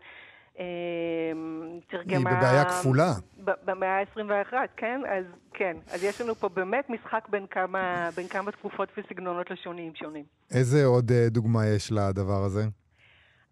[1.90, 2.30] תרגמה...
[2.30, 3.12] היא בבעיה כפולה.
[3.64, 5.00] במאה ה-21, כן?
[5.08, 5.76] אז כן.
[5.92, 10.24] אז יש לנו פה באמת משחק בין כמה, בין כמה תקופות וסגנונות לשוניים שונים.
[10.50, 12.64] איזה עוד אה, דוגמה יש לדבר הזה?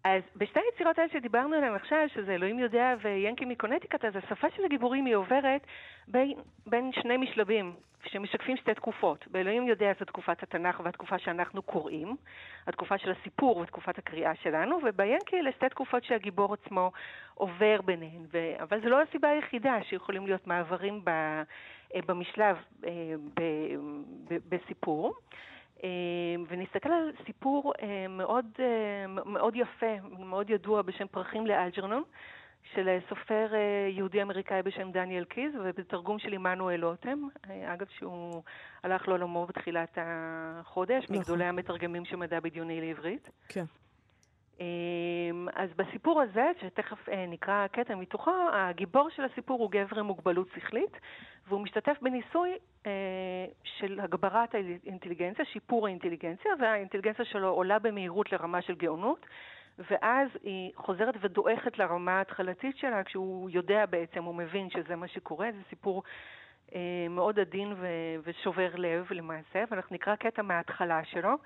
[0.07, 4.65] אז בשתי היצירות האלה שדיברנו עליהן עכשיו, שזה אלוהים יודע ויאנקי מקונטיקט, אז השפה של
[4.65, 5.61] הגיבורים היא עוברת
[6.07, 6.33] בין,
[6.65, 7.73] בין שני משלבים
[8.05, 9.27] שמשקפים שתי תקופות.
[9.27, 12.15] באלוהים יודע זו תקופת התנ"ך והתקופה שאנחנו קוראים,
[12.67, 16.91] התקופה של הסיפור ותקופת הקריאה שלנו, וביאנקי אלה שתי תקופות שהגיבור עצמו
[17.33, 18.25] עובר ביניהן.
[18.33, 18.37] ו...
[18.59, 21.09] אבל זו לא הסיבה היחידה שיכולים להיות מעברים ב...
[21.09, 22.91] אה, במשלב אה,
[23.33, 23.41] ב...
[24.29, 24.37] ב...
[24.49, 25.13] בסיפור.
[25.83, 32.03] אמ, ונסתכל על סיפור אה, מאוד, אה, מאוד יפה, מאוד ידוע בשם פרחים לאלג'רנון,
[32.73, 38.43] של סופר אה, יהודי-אמריקאי בשם דניאל קיז, ובתרגום של עמנואל לוטם, אה, אגב שהוא
[38.83, 41.15] הלך לעולמו בתחילת החודש, נכון.
[41.17, 43.29] מגדולי המתרגמים של מדע בדיוני לעברית.
[43.49, 43.65] כן.
[44.59, 50.05] אמ, אז בסיפור הזה, שתכף אה, נקרא קטע מתוכו, הגיבור של הסיפור הוא גבר עם
[50.05, 50.97] מוגבלות שכלית,
[51.47, 52.91] והוא משתתף בניסוי אה,
[53.63, 59.25] של הגברת האינטליגנציה, שיפור האינטליגנציה, והאינטליגנציה שלו עולה במהירות לרמה של גאונות,
[59.89, 65.49] ואז היא חוזרת ודועכת לרמה ההתחלתית שלה, כשהוא יודע בעצם, הוא מבין שזה מה שקורה,
[65.51, 66.03] זה סיפור
[66.75, 67.73] אה, מאוד עדין
[68.23, 71.37] ושובר לב למעשה, ואנחנו נקרא קטע מההתחלה שלו,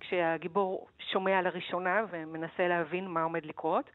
[0.00, 3.90] כשהגיבור שומע לראשונה ומנסה להבין מה עומד לקרות.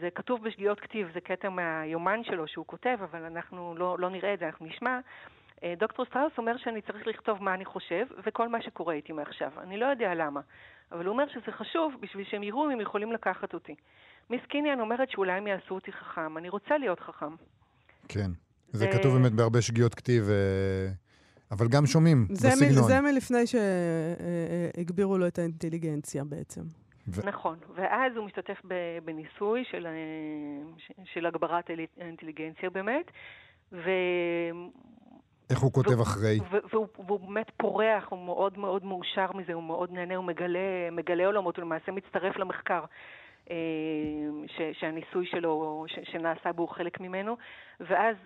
[0.00, 4.34] זה כתוב בשגיאות כתיב, זה קטע מהיומן שלו שהוא כותב, אבל אנחנו לא, לא נראה
[4.34, 4.98] את זה, אנחנו נשמע.
[5.64, 9.50] אה, דוקטור סטראוס אומר שאני צריך לכתוב מה אני חושב וכל מה שקורה איתי מעכשיו.
[9.60, 10.40] אני לא יודע למה,
[10.92, 13.74] אבל הוא אומר שזה חשוב בשביל שהם יראו אם הם יכולים לקחת אותי.
[14.30, 17.34] מיס קיניאן אומרת שאולי הם יעשו אותי חכם, אני רוצה להיות חכם.
[18.08, 18.30] כן.
[18.68, 20.88] זה זה- כתוב באמת בהרבה שגיאות כתיב, אה,
[21.52, 22.82] אבל גם שומעים זה, מ- בסגנון.
[22.84, 26.60] זה מלפני שהגבירו לו את האינטליגנציה בעצם.
[27.08, 28.62] ו- נכון, ואז הוא משתתף
[29.04, 33.10] בניסוי של, אה, של הגברת האינ- האינטליגנציה באמת,
[33.72, 33.90] ו...
[35.50, 36.38] איך הוא כותב אחרי?
[36.52, 40.58] ו- והוא, והוא באמת פורח, הוא מאוד מאוד מאושר מזה, הוא מאוד נהנה, הוא מגלה,
[40.92, 42.84] מגלה עולמות, הוא למעשה מצטרף למחקר
[44.46, 47.36] ש, שהניסוי שלו, ש, שנעשה בו חלק ממנו,
[47.80, 48.16] ואז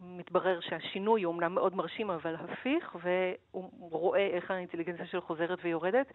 [0.00, 6.12] מתברר שהשינוי הוא אומנם מאוד מרשים, אבל הפיך, והוא רואה איך האינטליגנציה שלו חוזרת ויורדת,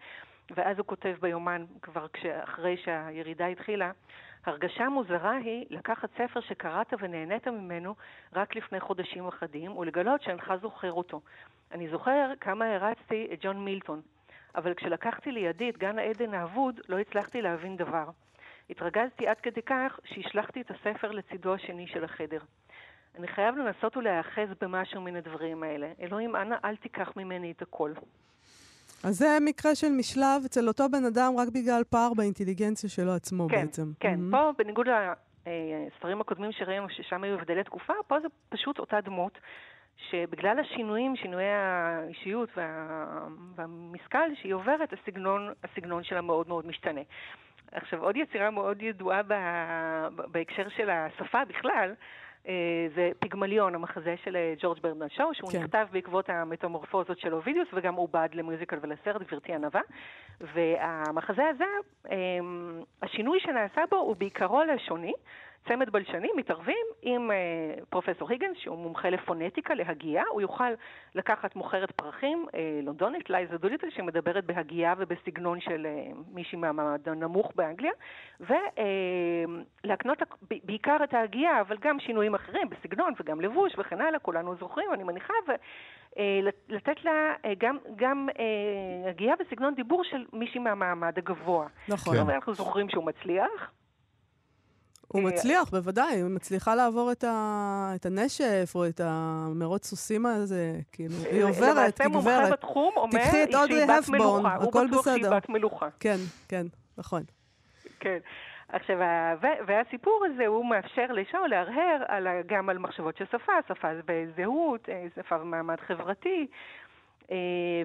[0.50, 2.06] ואז הוא כותב ביומן, כבר
[2.44, 3.90] אחרי שהירידה התחילה,
[4.46, 7.94] הרגשה מוזרה היא לקחת ספר שקראת ונהנית ממנו
[8.32, 11.20] רק לפני חודשים אחדים, ולגלות שאינך זוכר אותו.
[11.72, 14.00] אני זוכר כמה הרצתי את ג'ון מילטון,
[14.54, 18.04] אבל כשלקחתי לידי את גן העדן האבוד, לא הצלחתי להבין דבר.
[18.70, 22.40] התרגזתי עד כדי כך שהשלכתי את הספר לצידו השני של החדר.
[23.18, 25.92] אני חייב לנסות ולהיאחז במשהו מן הדברים האלה.
[26.00, 27.92] אלוהים, אנא אל תיקח ממני את הכל.
[29.04, 33.48] אז זה מקרה של משלב אצל אותו בן אדם רק בגלל פער באינטליגנציה שלו עצמו
[33.48, 33.92] כן, בעצם.
[34.00, 34.14] כן.
[34.14, 34.30] Mhm.
[34.30, 34.86] פה, בניגוד
[35.46, 39.38] לספרים הקודמים שראינו, ששם היו הבדלי תקופה, פה זה פשוט אותה דמות,
[40.10, 43.26] שבגלל השינויים, שינויי האישיות וה...
[43.54, 47.00] והמשכל שהיא עוברת, הסגנון, הסגנון שלה מאוד מאוד משתנה.
[47.72, 49.34] עכשיו, עוד יצירה מאוד ידועה ב...
[50.32, 51.94] בהקשר של השפה בכלל,
[52.48, 55.62] אה, זה פיגמליון, המחזה של אה, ג'ורג' ברנד שואו, שהוא כן.
[55.62, 59.80] נכתב בעקבות המטמורפוזות של אובידיוס וגם עובד למוזיקל ולסרט, גברתי הנאווה.
[60.40, 61.64] והמחזה הזה,
[62.10, 62.16] אה,
[63.02, 65.12] השינוי שנעשה בו הוא בעיקרו לשוני.
[65.68, 67.36] צמד בלשנים מתערבים עם אה,
[67.90, 70.22] פרופסור היגינס, שהוא מומחה לפונטיקה, להגייה.
[70.30, 70.70] הוא יוכל
[71.14, 77.52] לקחת מוכרת פרחים, אה, לונדונית, לייזה דוליטל, שמדברת בהגייה ובסגנון של אה, מישהי מהמעמד הנמוך
[77.54, 77.92] באנגליה,
[78.40, 80.18] ולהקנות
[80.64, 85.04] בעיקר את ההגייה, אבל גם שינויים אחרים בסגנון וגם לבוש וכן הלאה, כולנו זוכרים, אני
[85.04, 85.34] מניחה,
[86.16, 91.66] ולתת לה אה, גם, גם אה, הגייה בסגנון דיבור של מישהי מהמעמד הגבוה.
[91.88, 92.16] נכון.
[92.16, 93.70] אנחנו זוכרים שהוא מצליח.
[95.12, 97.92] הוא אה, מצליח, בוודאי, היא מצליחה לעבור את, ה...
[97.94, 102.50] את הנשף או את המרוץ סוסים הזה, כאילו, היא עוברת, למעשה מומחה.
[102.50, 104.56] בתחום אומר תיקחי את אודרי הפבורן, מלוכה.
[104.56, 105.36] הוא הכל בטוח שהיא בסדר.
[105.36, 105.88] בת מלוכה.
[106.00, 106.16] כן,
[106.48, 106.66] כן,
[106.98, 107.22] נכון.
[108.00, 108.18] כן.
[108.68, 108.96] עכשיו,
[109.42, 114.88] ו- והסיפור הזה, הוא מאפשר לשאול להרהר על, גם על מחשבות של שפה, שפה וזהות,
[114.88, 116.46] אה, שפה ומעמד חברתי,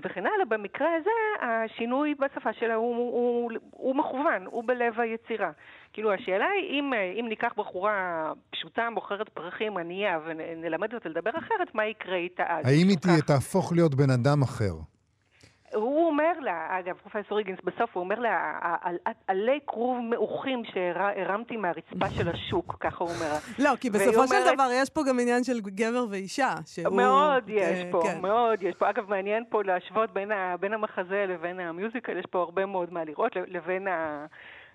[0.06, 0.46] וכן הלאה.
[0.50, 1.10] במקרה הזה,
[1.46, 5.52] השינוי בשפה שלה הוא, הוא, הוא מכוון, הוא בלב היצירה.
[5.94, 7.94] כאילו, השאלה היא, אם, אה, אם ניקח בחורה
[8.52, 12.66] פשוטה, מוכרת פרחים, ענייה, ונלמד אותה לדבר אחרת, מה יקרה איתה אז?
[12.66, 12.98] האם היא.
[12.98, 14.74] תהיה- תהפוך להיות בן אדם אחר?
[15.74, 18.30] הוא אומר לה, אגב, פרופסור היגינס, בסוף הוא אומר לה,
[18.62, 23.32] "ה- ה- ה- עלי כרוב מעוכים שהרמתי מהרצפה של השוק, ככה הוא אומר.
[23.66, 26.96] לא, כי בסופו של דבר יש פה גם עניין של גבר ואישה, שהוא...
[26.98, 28.22] מאוד יש אה, פה, כן.
[28.22, 28.90] מאוד יש פה.
[28.90, 30.10] אגב, מעניין פה להשוות
[30.60, 34.26] בין המחזה לבין המיוזיקל, יש פה הרבה מאוד מה לראות, לבין ה...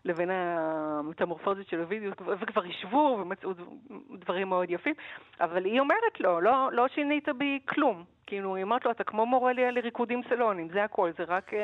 [0.04, 2.10] לבין המטמורפוזית של הווידאו,
[2.40, 3.50] וכבר השוו ומצאו
[4.18, 4.94] דברים מאוד יפים,
[5.40, 8.04] אבל היא אומרת לו, לא, לא שינית בי כלום.
[8.30, 11.60] כאילו, היא אומרת לו, אתה כמו מורה לי לריקודים סלונים, זה הכל, זה רק אה,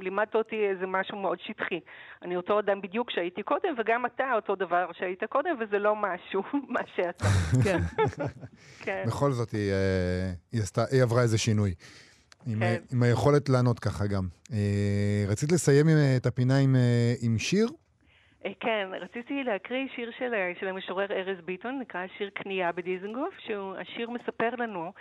[0.00, 1.80] לימדת אותי איזה משהו מאוד שטחי.
[2.22, 6.42] אני אותו אדם בדיוק שהייתי קודם, וגם אתה אותו דבר שהיית קודם, וזה לא משהו,
[6.74, 7.24] מה שאתה.
[7.64, 7.78] כן.
[8.84, 9.04] כן.
[9.06, 11.74] בכל זאת, היא, אה, היא, עשתה, היא עברה איזה שינוי.
[12.48, 12.82] עם, כן.
[12.92, 14.24] עם היכולת לענות ככה גם.
[14.52, 17.68] אה, רצית לסיים עם, אה, את הפינה עם, אה, עם שיר?
[18.60, 24.50] כן, רציתי להקריא שיר של, של המשורר ארז ביטון, נקרא שיר קנייה בדיזנגוף, שהשיר מספר
[24.58, 24.92] לנו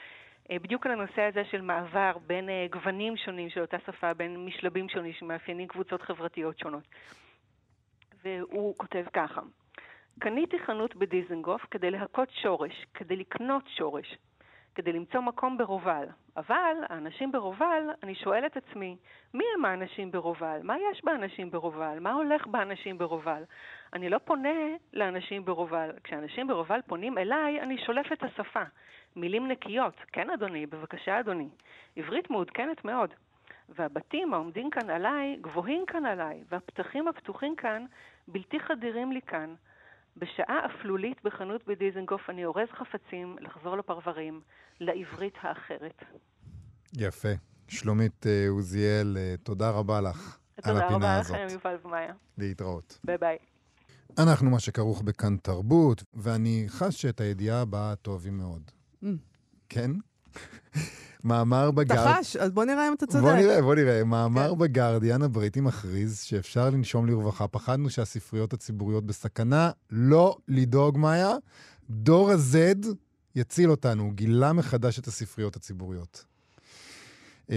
[0.51, 5.13] בדיוק על הנושא הזה של מעבר בין גוונים שונים של אותה שפה, בין משלבים שונים
[5.13, 6.83] שמאפיינים קבוצות חברתיות שונות.
[8.23, 9.41] והוא כותב ככה:
[10.19, 14.17] קניתי חנות בדיזנגוף כדי להכות שורש, כדי לקנות שורש,
[14.77, 16.05] כדי למצוא מקום ברובל.
[16.37, 18.97] אבל האנשים ברובל, אני שואלת עצמי,
[19.33, 20.59] מי הם האנשים ברובל?
[20.63, 21.97] מה יש באנשים ברובל?
[21.99, 23.43] מה הולך באנשים ברובל?
[23.93, 24.59] אני לא פונה
[24.93, 25.91] לאנשים ברובל.
[26.03, 28.63] כשאנשים ברובל פונים אליי, אני שולף את השפה.
[29.15, 29.95] מילים נקיות.
[30.11, 31.49] כן, אדוני, בבקשה, אדוני.
[31.95, 33.13] עברית מעודכנת מאוד.
[33.69, 37.85] והבתים העומדים כאן עליי, גבוהים כאן עליי, והפתחים הפתוחים כאן,
[38.27, 39.55] בלתי חדירים לי כאן.
[40.17, 44.41] בשעה אפלולית בחנות בדיזנגוף אני אורז חפצים לחזור לפרברים,
[44.79, 46.03] לעברית האחרת.
[46.97, 47.29] יפה.
[47.67, 51.31] שלומית אה, עוזיאל, אה, תודה רבה לך על הפינה הזאת.
[51.31, 52.13] תודה רבה לכם, יובל ומאיה.
[52.37, 52.99] להתראות.
[53.03, 53.37] ביי ביי.
[54.17, 58.71] אנחנו מה שכרוך בכאן תרבות, ואני חש שאת הידיעה הבאה את אוהבים מאוד.
[59.03, 59.07] Mm.
[59.69, 59.91] כן?
[61.23, 62.17] מאמר אתה בגרד...
[62.19, 62.35] חש?
[62.35, 63.23] אז בוא נראה אם אתה צודק.
[63.23, 64.03] בוא נראה, בוא נראה.
[64.03, 64.57] מאמר כן.
[64.57, 67.47] בגרדיאן הבריטי מכריז שאפשר לנשום לרווחה.
[67.47, 69.71] פחדנו שהספריות הציבוריות בסכנה.
[69.91, 71.31] לא לדאוג, מאיה.
[71.89, 72.87] דור ה-Z
[73.35, 74.03] יציל אותנו.
[74.03, 76.25] הוא גילה מחדש את הספריות הציבוריות.
[77.49, 77.55] אמ,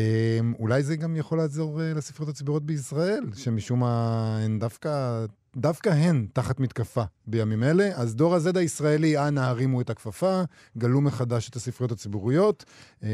[0.58, 5.24] אולי זה גם יכול לעזור אה, לספריות הציבוריות בישראל, שמשום מה הן דווקא,
[5.56, 7.90] דווקא הן תחת מתקפה בימים אלה.
[7.94, 10.42] אז דור ה-Z הישראלי, אנא הרימו את הכפפה,
[10.78, 12.64] גלו מחדש את הספריות הציבוריות.
[13.02, 13.08] אמ,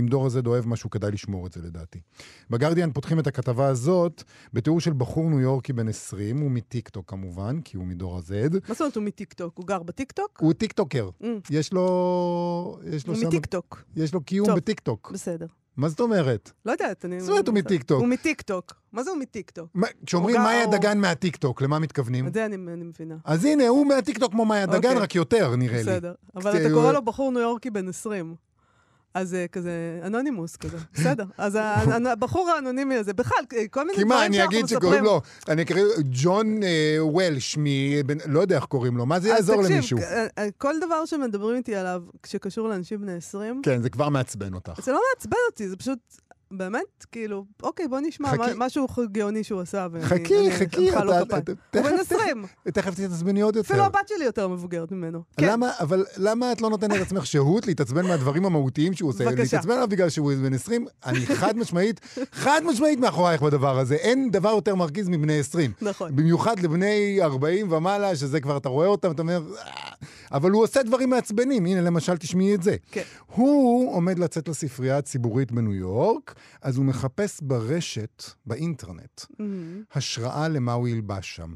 [0.00, 2.00] אם דור ה-Z אוהב משהו, כדאי לשמור את זה לדעתי.
[2.50, 7.60] בגרדיאן פותחים את הכתבה הזאת בתיאור של בחור ניו יורקי בן 20, הוא מטיקטוק כמובן,
[7.60, 8.52] כי הוא מדור ה-Z.
[8.68, 9.58] מה זאת אומרת הוא מטיקטוק?
[9.58, 10.38] הוא גר בטיקטוק?
[10.40, 11.10] הוא טיקטוקר.
[11.22, 12.78] ממ, יש לו...
[12.84, 13.28] יש לו הוא שם...
[13.28, 13.84] מטיקטוק.
[13.96, 14.56] יש לו קיום טוב.
[14.56, 15.10] בטיקטוק.
[15.14, 15.46] בסדר.
[15.76, 16.50] מה זאת אומרת?
[16.66, 17.20] לא יודעת, אני...
[17.20, 18.00] זאת אומרת, הוא מטיקטוק.
[18.00, 18.72] הוא מטיקטוק.
[18.92, 19.68] מה זה הוא מטיקטוק?
[20.06, 22.26] כשאומרים מאיה דגן מהטיקטוק, למה מתכוונים?
[22.26, 23.16] את זה אני מבינה.
[23.24, 24.94] אז הנה, הוא מהטיקטוק כמו מאיה דגן, אוקיי.
[24.94, 25.82] רק יותר, נראה לי.
[25.82, 26.14] בסדר.
[26.36, 28.34] אבל אתה קורא לו בחור ניו יורקי בן 20.
[29.14, 31.24] אז זה כזה anonymous כזה, בסדר.
[31.38, 31.58] אז
[32.12, 34.80] הבחור האנונימי הזה, בכלל, כל מיני כי מה, דברים אני שאנחנו אגיד מספרים.
[34.80, 37.58] שקוראים לו, אני אקריא ג'ון אה, וולש,
[38.26, 39.98] לא יודע איך קוראים לו, מה זה יעזור אז למישהו?
[39.98, 44.08] תקשיב, אה, אה, כל דבר שמדברים איתי עליו שקשור לאנשים בני 20, כן, זה כבר
[44.08, 44.80] מעצבן אותך.
[44.82, 45.98] זה לא מעצבן אותי, זה פשוט,
[46.56, 48.36] באמת, כאילו, אוקיי, בוא נשמע חכי.
[48.38, 51.22] מה- משהו גאוני שהוא עשה, ואני חכי, אני חכי, אתה- כפיים.
[51.38, 53.68] אתה- הוא בן תכף- 20, תכף תתעצבני עוד יותר.
[53.68, 55.22] אפילו הבת שלי יותר מבוגרת ממנו.
[55.36, 59.24] כן, למה, אבל למה את לא נותנת לעצמך שהות להתעצבן מהדברים המהותיים שהוא עושה?
[59.24, 59.42] בבקשה.
[59.42, 60.86] להתעצבן עליו בגלל שהוא בן 20?
[61.06, 62.00] אני חד משמעית,
[62.32, 63.94] חד משמעית מאחורייך בדבר הזה.
[63.94, 65.72] אין דבר יותר מרגיז מבני 20.
[65.82, 66.16] נכון.
[66.16, 69.91] במיוחד לבני 40 ומעלה, שזה כבר, אתה רואה אותם, אתה אומר, "אה",
[70.32, 71.66] אבל הוא עושה דברים מעצבנים.
[71.66, 72.76] הנה, למשל, תשמעי את זה.
[72.90, 73.02] כן.
[73.26, 79.82] הוא עומד לצאת לספרייה הציבורית בניו יורק, אז הוא מחפש ברשת, באינטרנט, מהמם.
[79.94, 81.54] השראה למה הוא ילבש שם.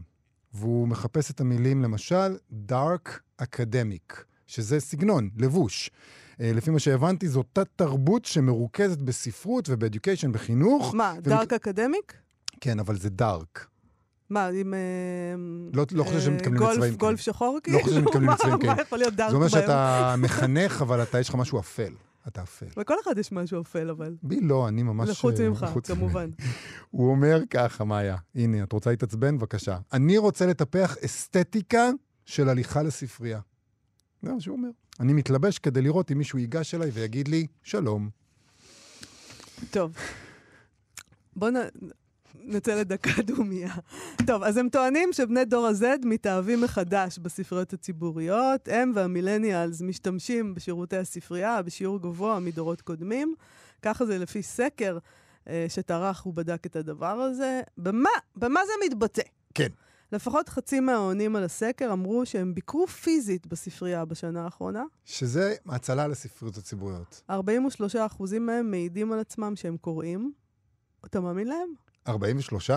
[0.55, 2.37] והוא מחפש את המילים, למשל,
[2.71, 3.09] Dark
[3.43, 4.15] Academic,
[4.47, 5.91] שזה סגנון, לבוש.
[6.41, 10.95] אה, לפי מה שהבנתי, זו תת-תרבות שמרוכזת בספרות ובאדיוקיישן, בחינוך.
[10.95, 12.15] מה, דארק אקדמיק?
[12.61, 13.67] כן, אבל זה דארק.
[14.31, 14.75] מה, עם...
[14.75, 14.79] אה,
[15.73, 17.23] לא- לא חושב שהם אה, מתכוונים גולף- לצבעים גולף כאלה.
[17.35, 17.79] שחור לא כאילו?
[17.81, 18.75] חושב שהם מתכוונים לצבעים כאלה.
[18.75, 19.61] מה יכול להיות דארק זה אומר בהם?
[19.63, 21.93] שאתה מחנך, אבל אתה, יש לך משהו אפל.
[22.29, 22.67] אתה אפל.
[22.77, 24.15] לכל אחד יש משהו אפל, אבל.
[24.23, 25.09] בי לא, אני ממש...
[25.09, 26.31] לחוץ אה, ממך, כמובן.
[26.91, 29.39] הוא אומר ככה, מאיה, הנה, את רוצה להתעצבן?
[29.39, 29.79] בבקשה.
[29.93, 31.91] אני רוצה לטפח אסתטיקה
[32.25, 33.41] של הליכה לספרייה.
[34.23, 34.69] זה מה שהוא אומר.
[35.01, 38.09] אני מתלבש כדי לראות אם מישהו ייגש אליי ויגיד לי, שלום.
[39.71, 39.93] טוב.
[41.37, 41.57] בואו נ...
[42.47, 43.75] נצא לדקה דומייה.
[44.27, 48.69] טוב, אז הם טוענים שבני דור ה-Z מתאהבים מחדש בספריות הציבוריות.
[48.73, 53.35] הם והמילניאלס משתמשים בשירותי הספרייה בשיעור גבוה מדורות קודמים.
[53.83, 54.99] ככה זה לפי סקר
[55.49, 57.61] אה, שטרח ובדק את הדבר הזה.
[57.79, 59.23] במה, במה זה מתבטא?
[59.55, 59.69] כן.
[60.13, 64.85] לפחות חצי מהעונים על הסקר אמרו שהם ביקרו פיזית בספרייה בשנה האחרונה.
[65.05, 67.23] שזה הצלה לספריות הציבוריות.
[67.31, 67.35] 43%
[68.41, 70.33] מהם מעידים על עצמם שהם קוראים.
[71.05, 71.69] אתה מאמין להם?
[72.09, 72.71] 43?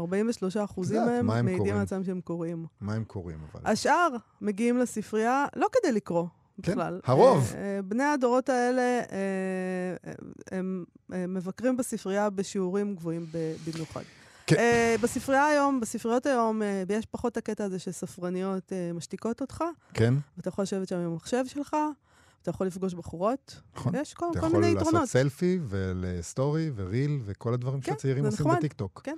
[0.00, 1.76] 43 אחוזים מהם מה הם מעידים?
[1.76, 2.66] על עצמם שהם קוראים.
[2.80, 3.60] מה הם קוראים אבל?
[3.72, 4.08] השאר
[4.40, 6.26] מגיעים לספרייה לא כדי לקרוא
[6.62, 7.00] כן, בכלל.
[7.04, 7.52] הרוב.
[7.54, 10.16] אה, אה, בני הדורות האלה, אה,
[10.52, 13.26] הם מבקרים בספרייה בשיעורים גבוהים
[13.66, 14.02] במיוחד.
[14.46, 14.56] כן.
[14.56, 19.64] אה, בספרייה היום, בספריות היום, אה, יש פחות הקטע הזה שספרניות אה, משתיקות אותך,
[19.94, 20.14] כן?
[20.36, 21.76] ואתה יכול לשבת שם עם המחשב שלך,
[22.46, 23.60] אתה יכול לפגוש בחורות.
[23.76, 23.94] נכון.
[23.94, 25.08] יש כל, אתה כל יכול מיני לעשות יתרונות.
[25.08, 28.46] סלפי ולסטורי וריל וכל הדברים כן, שהצעירים עושים.
[28.56, 29.00] בטיקטוק.
[29.04, 29.16] כן.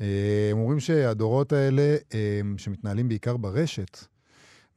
[0.00, 3.98] אה, הם אומרים שהדורות האלה, אה, שמתנהלים בעיקר ברשת,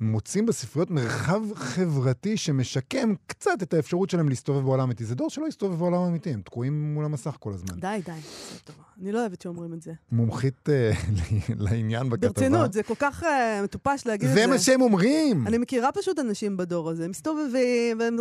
[0.01, 5.05] מוצאים בספריות מרחב חברתי שמשקם קצת את האפשרות שלהם להסתובב בעולם אמיתי.
[5.05, 7.79] זה דור שלא יסתובב בעולם אמיתי, הם תקועים מול המסך כל הזמן.
[7.79, 8.11] די, די,
[8.53, 8.75] זה טוב.
[9.01, 9.91] אני לא אוהבת שאומרים את זה.
[10.11, 10.91] מומחית אה,
[11.65, 12.27] לעניין בכתבה.
[12.27, 14.41] ברצינות, זה כל כך אה, מטופש להגיד את זה.
[14.41, 15.47] זה מה שהם אומרים!
[15.47, 18.17] אני מכירה פשוט אנשים בדור הזה, הם מסתובבים, והם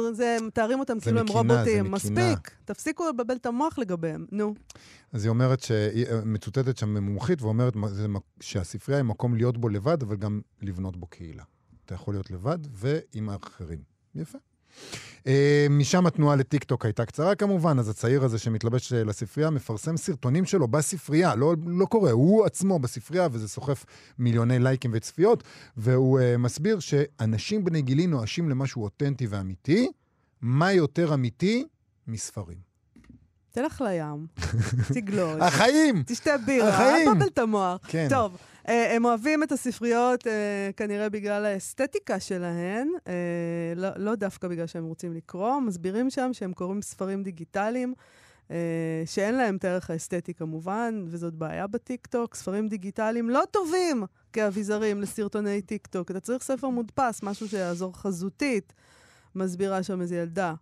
[0.47, 1.91] מתארים אותם כאילו הם רובוטים.
[1.91, 4.55] מספיק, תפסיקו לבלבל את המוח לגביהם, נו.
[5.13, 7.75] אז היא אומרת, אה, מצוטטת שם ממומחית, ואומרת
[8.41, 11.43] שהספרייה היא מקום להיות בו לבד, אבל גם לבנות בו קהילה.
[11.91, 13.79] אתה יכול להיות לבד ועם האחרים.
[14.15, 14.39] יפה.
[15.27, 20.45] אה, משם התנועה לטיקטוק הייתה קצרה כמובן, אז הצעיר הזה שמתלבש אה, לספרייה מפרסם סרטונים
[20.45, 23.85] שלו בספרייה, לא, לא קורה, הוא עצמו בספרייה, וזה סוחף
[24.19, 25.45] מיליוני לייקים וצפיות,
[25.77, 29.89] והוא uh, מסביר שאנשים בני גילי נואשים למשהו אותנטי ואמיתי,
[30.41, 31.67] מה יותר אמיתי
[32.07, 32.59] מספרים.
[33.53, 34.27] תלך לים,
[34.95, 36.03] תגלוש, החיים!
[36.07, 37.81] תשתה בירה, תבלבל את המוח.
[37.89, 38.07] כן.
[38.11, 38.37] טוב,
[38.71, 43.13] הם אוהבים את הספריות אה, כנראה בגלל האסתטיקה שלהן, אה,
[43.77, 47.95] לא, לא דווקא בגלל שהם רוצים לקרוא, מסבירים שם שהם קוראים ספרים דיגיטליים.
[48.51, 52.35] אה, שאין להם את הערך האסתטי כמובן, וזאת בעיה בטיקטוק.
[52.35, 56.11] ספרים דיגיטליים לא טובים כאביזרים לסרטוני טיקטוק.
[56.11, 58.73] אתה צריך ספר מודפס, משהו שיעזור חזותית.
[59.35, 60.55] מסבירה שם איזו ילדה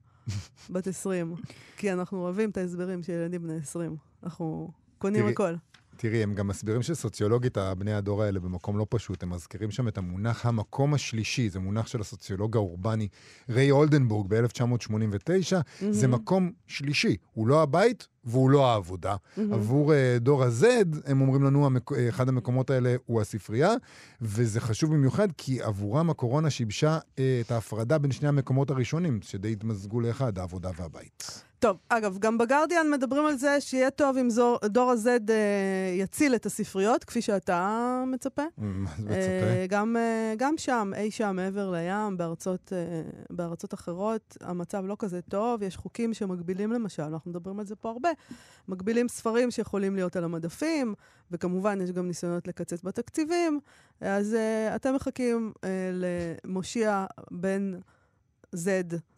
[0.71, 1.35] בת 20,
[1.77, 3.97] כי אנחנו אוהבים את ההסברים של ילדים בני 20.
[4.23, 5.55] אנחנו קונים תראי, הכל.
[6.01, 9.99] תראי, הם גם מסבירים שסוציולוגית, הבני הדור האלה במקום לא פשוט, הם מזכירים שם את
[9.99, 13.09] המונח המקום השלישי, זה מונח של הסוציולוג האורבני
[13.49, 15.57] ריי אולדנבורג ב-1989,
[15.91, 19.17] זה מקום שלישי, הוא לא הבית והוא לא העבודה.
[19.53, 20.65] עבור uh, דור ה-Z,
[21.07, 21.93] הם אומרים לנו, המק...
[21.93, 23.73] אה, אחד המקומות האלה הוא הספרייה,
[24.21, 29.53] וזה חשוב במיוחד כי עבורם הקורונה שיבשה uh, את ההפרדה בין שני המקומות הראשונים, שדי
[29.53, 31.48] התמזגו לאחד, העבודה והבית.
[31.61, 36.35] טוב, אגב, גם בגרדיאן מדברים על זה שיהיה טוב אם זור, דור ה-Z אה, יציל
[36.35, 38.43] את הספריות, כפי שאתה מצפה.
[38.59, 39.67] מה זה אה, מצפה?
[39.69, 45.21] גם, אה, גם שם, אי שם מעבר לים, בארצות, אה, בארצות אחרות, המצב לא כזה
[45.23, 45.63] טוב.
[45.63, 48.11] יש חוקים שמגבילים למשל, אנחנו מדברים על זה פה הרבה,
[48.69, 50.95] מגבילים ספרים שיכולים להיות על המדפים,
[51.31, 53.61] וכמובן יש גם ניסיונות לקצץ בתקציבים.
[54.01, 57.73] אז אה, אתם מחכים אה, למושיע בן
[58.57, 58.59] Z,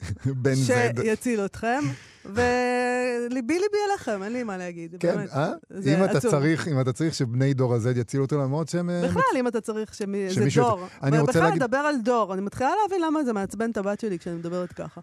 [0.42, 0.92] בן זד.
[1.02, 1.80] שיציל אתכם,
[2.24, 4.96] וליבי ליבי אליכם, אין לי מה להגיד.
[5.00, 5.30] כן, באמת.
[5.30, 5.52] אה?
[5.86, 6.30] אם אתה עצוב.
[6.30, 8.90] צריך, אם אתה צריך שבני דור ה-Z יצילו אותו למרות שהם...
[8.90, 10.30] אה, בכלל, אם אתה צריך שמי...
[10.30, 10.86] זה דור.
[11.02, 12.34] אני רוצה בכלל, להגיד- לדבר על דור.
[12.34, 15.00] אני מתחילה להבין למה זה מעצבן את הבת שלי כשאני מדברת ככה.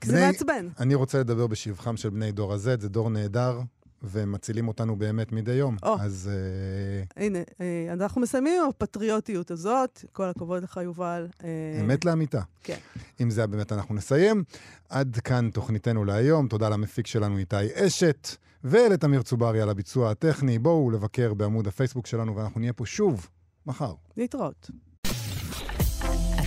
[0.00, 0.68] כי זה מעצבן.
[0.80, 3.60] אני רוצה לדבר בשבחם של בני דור ה-Z, זה דור נהדר,
[4.02, 5.76] והם מצילים אותנו באמת מדי יום.
[5.82, 5.96] או.
[6.00, 10.04] אז אה, הנה, אה, אנחנו מסיימים עם הפטריוטיות הזאת.
[10.12, 11.26] כל הכבוד לך, יובל.
[11.44, 11.48] אה,
[11.80, 12.40] אמת לאמיתה.
[12.62, 12.78] כן.
[13.18, 14.44] עם זה באמת אנחנו נסיים.
[14.88, 16.48] עד כאן תוכניתנו להיום.
[16.48, 18.28] תודה למפיק שלנו איתי אשת,
[18.64, 20.58] ולתמיר צוברי על הביצוע הטכני.
[20.58, 23.28] בואו לבקר בעמוד הפייסבוק שלנו, ואנחנו נהיה פה שוב
[23.66, 23.94] מחר.
[24.16, 24.70] להתראות.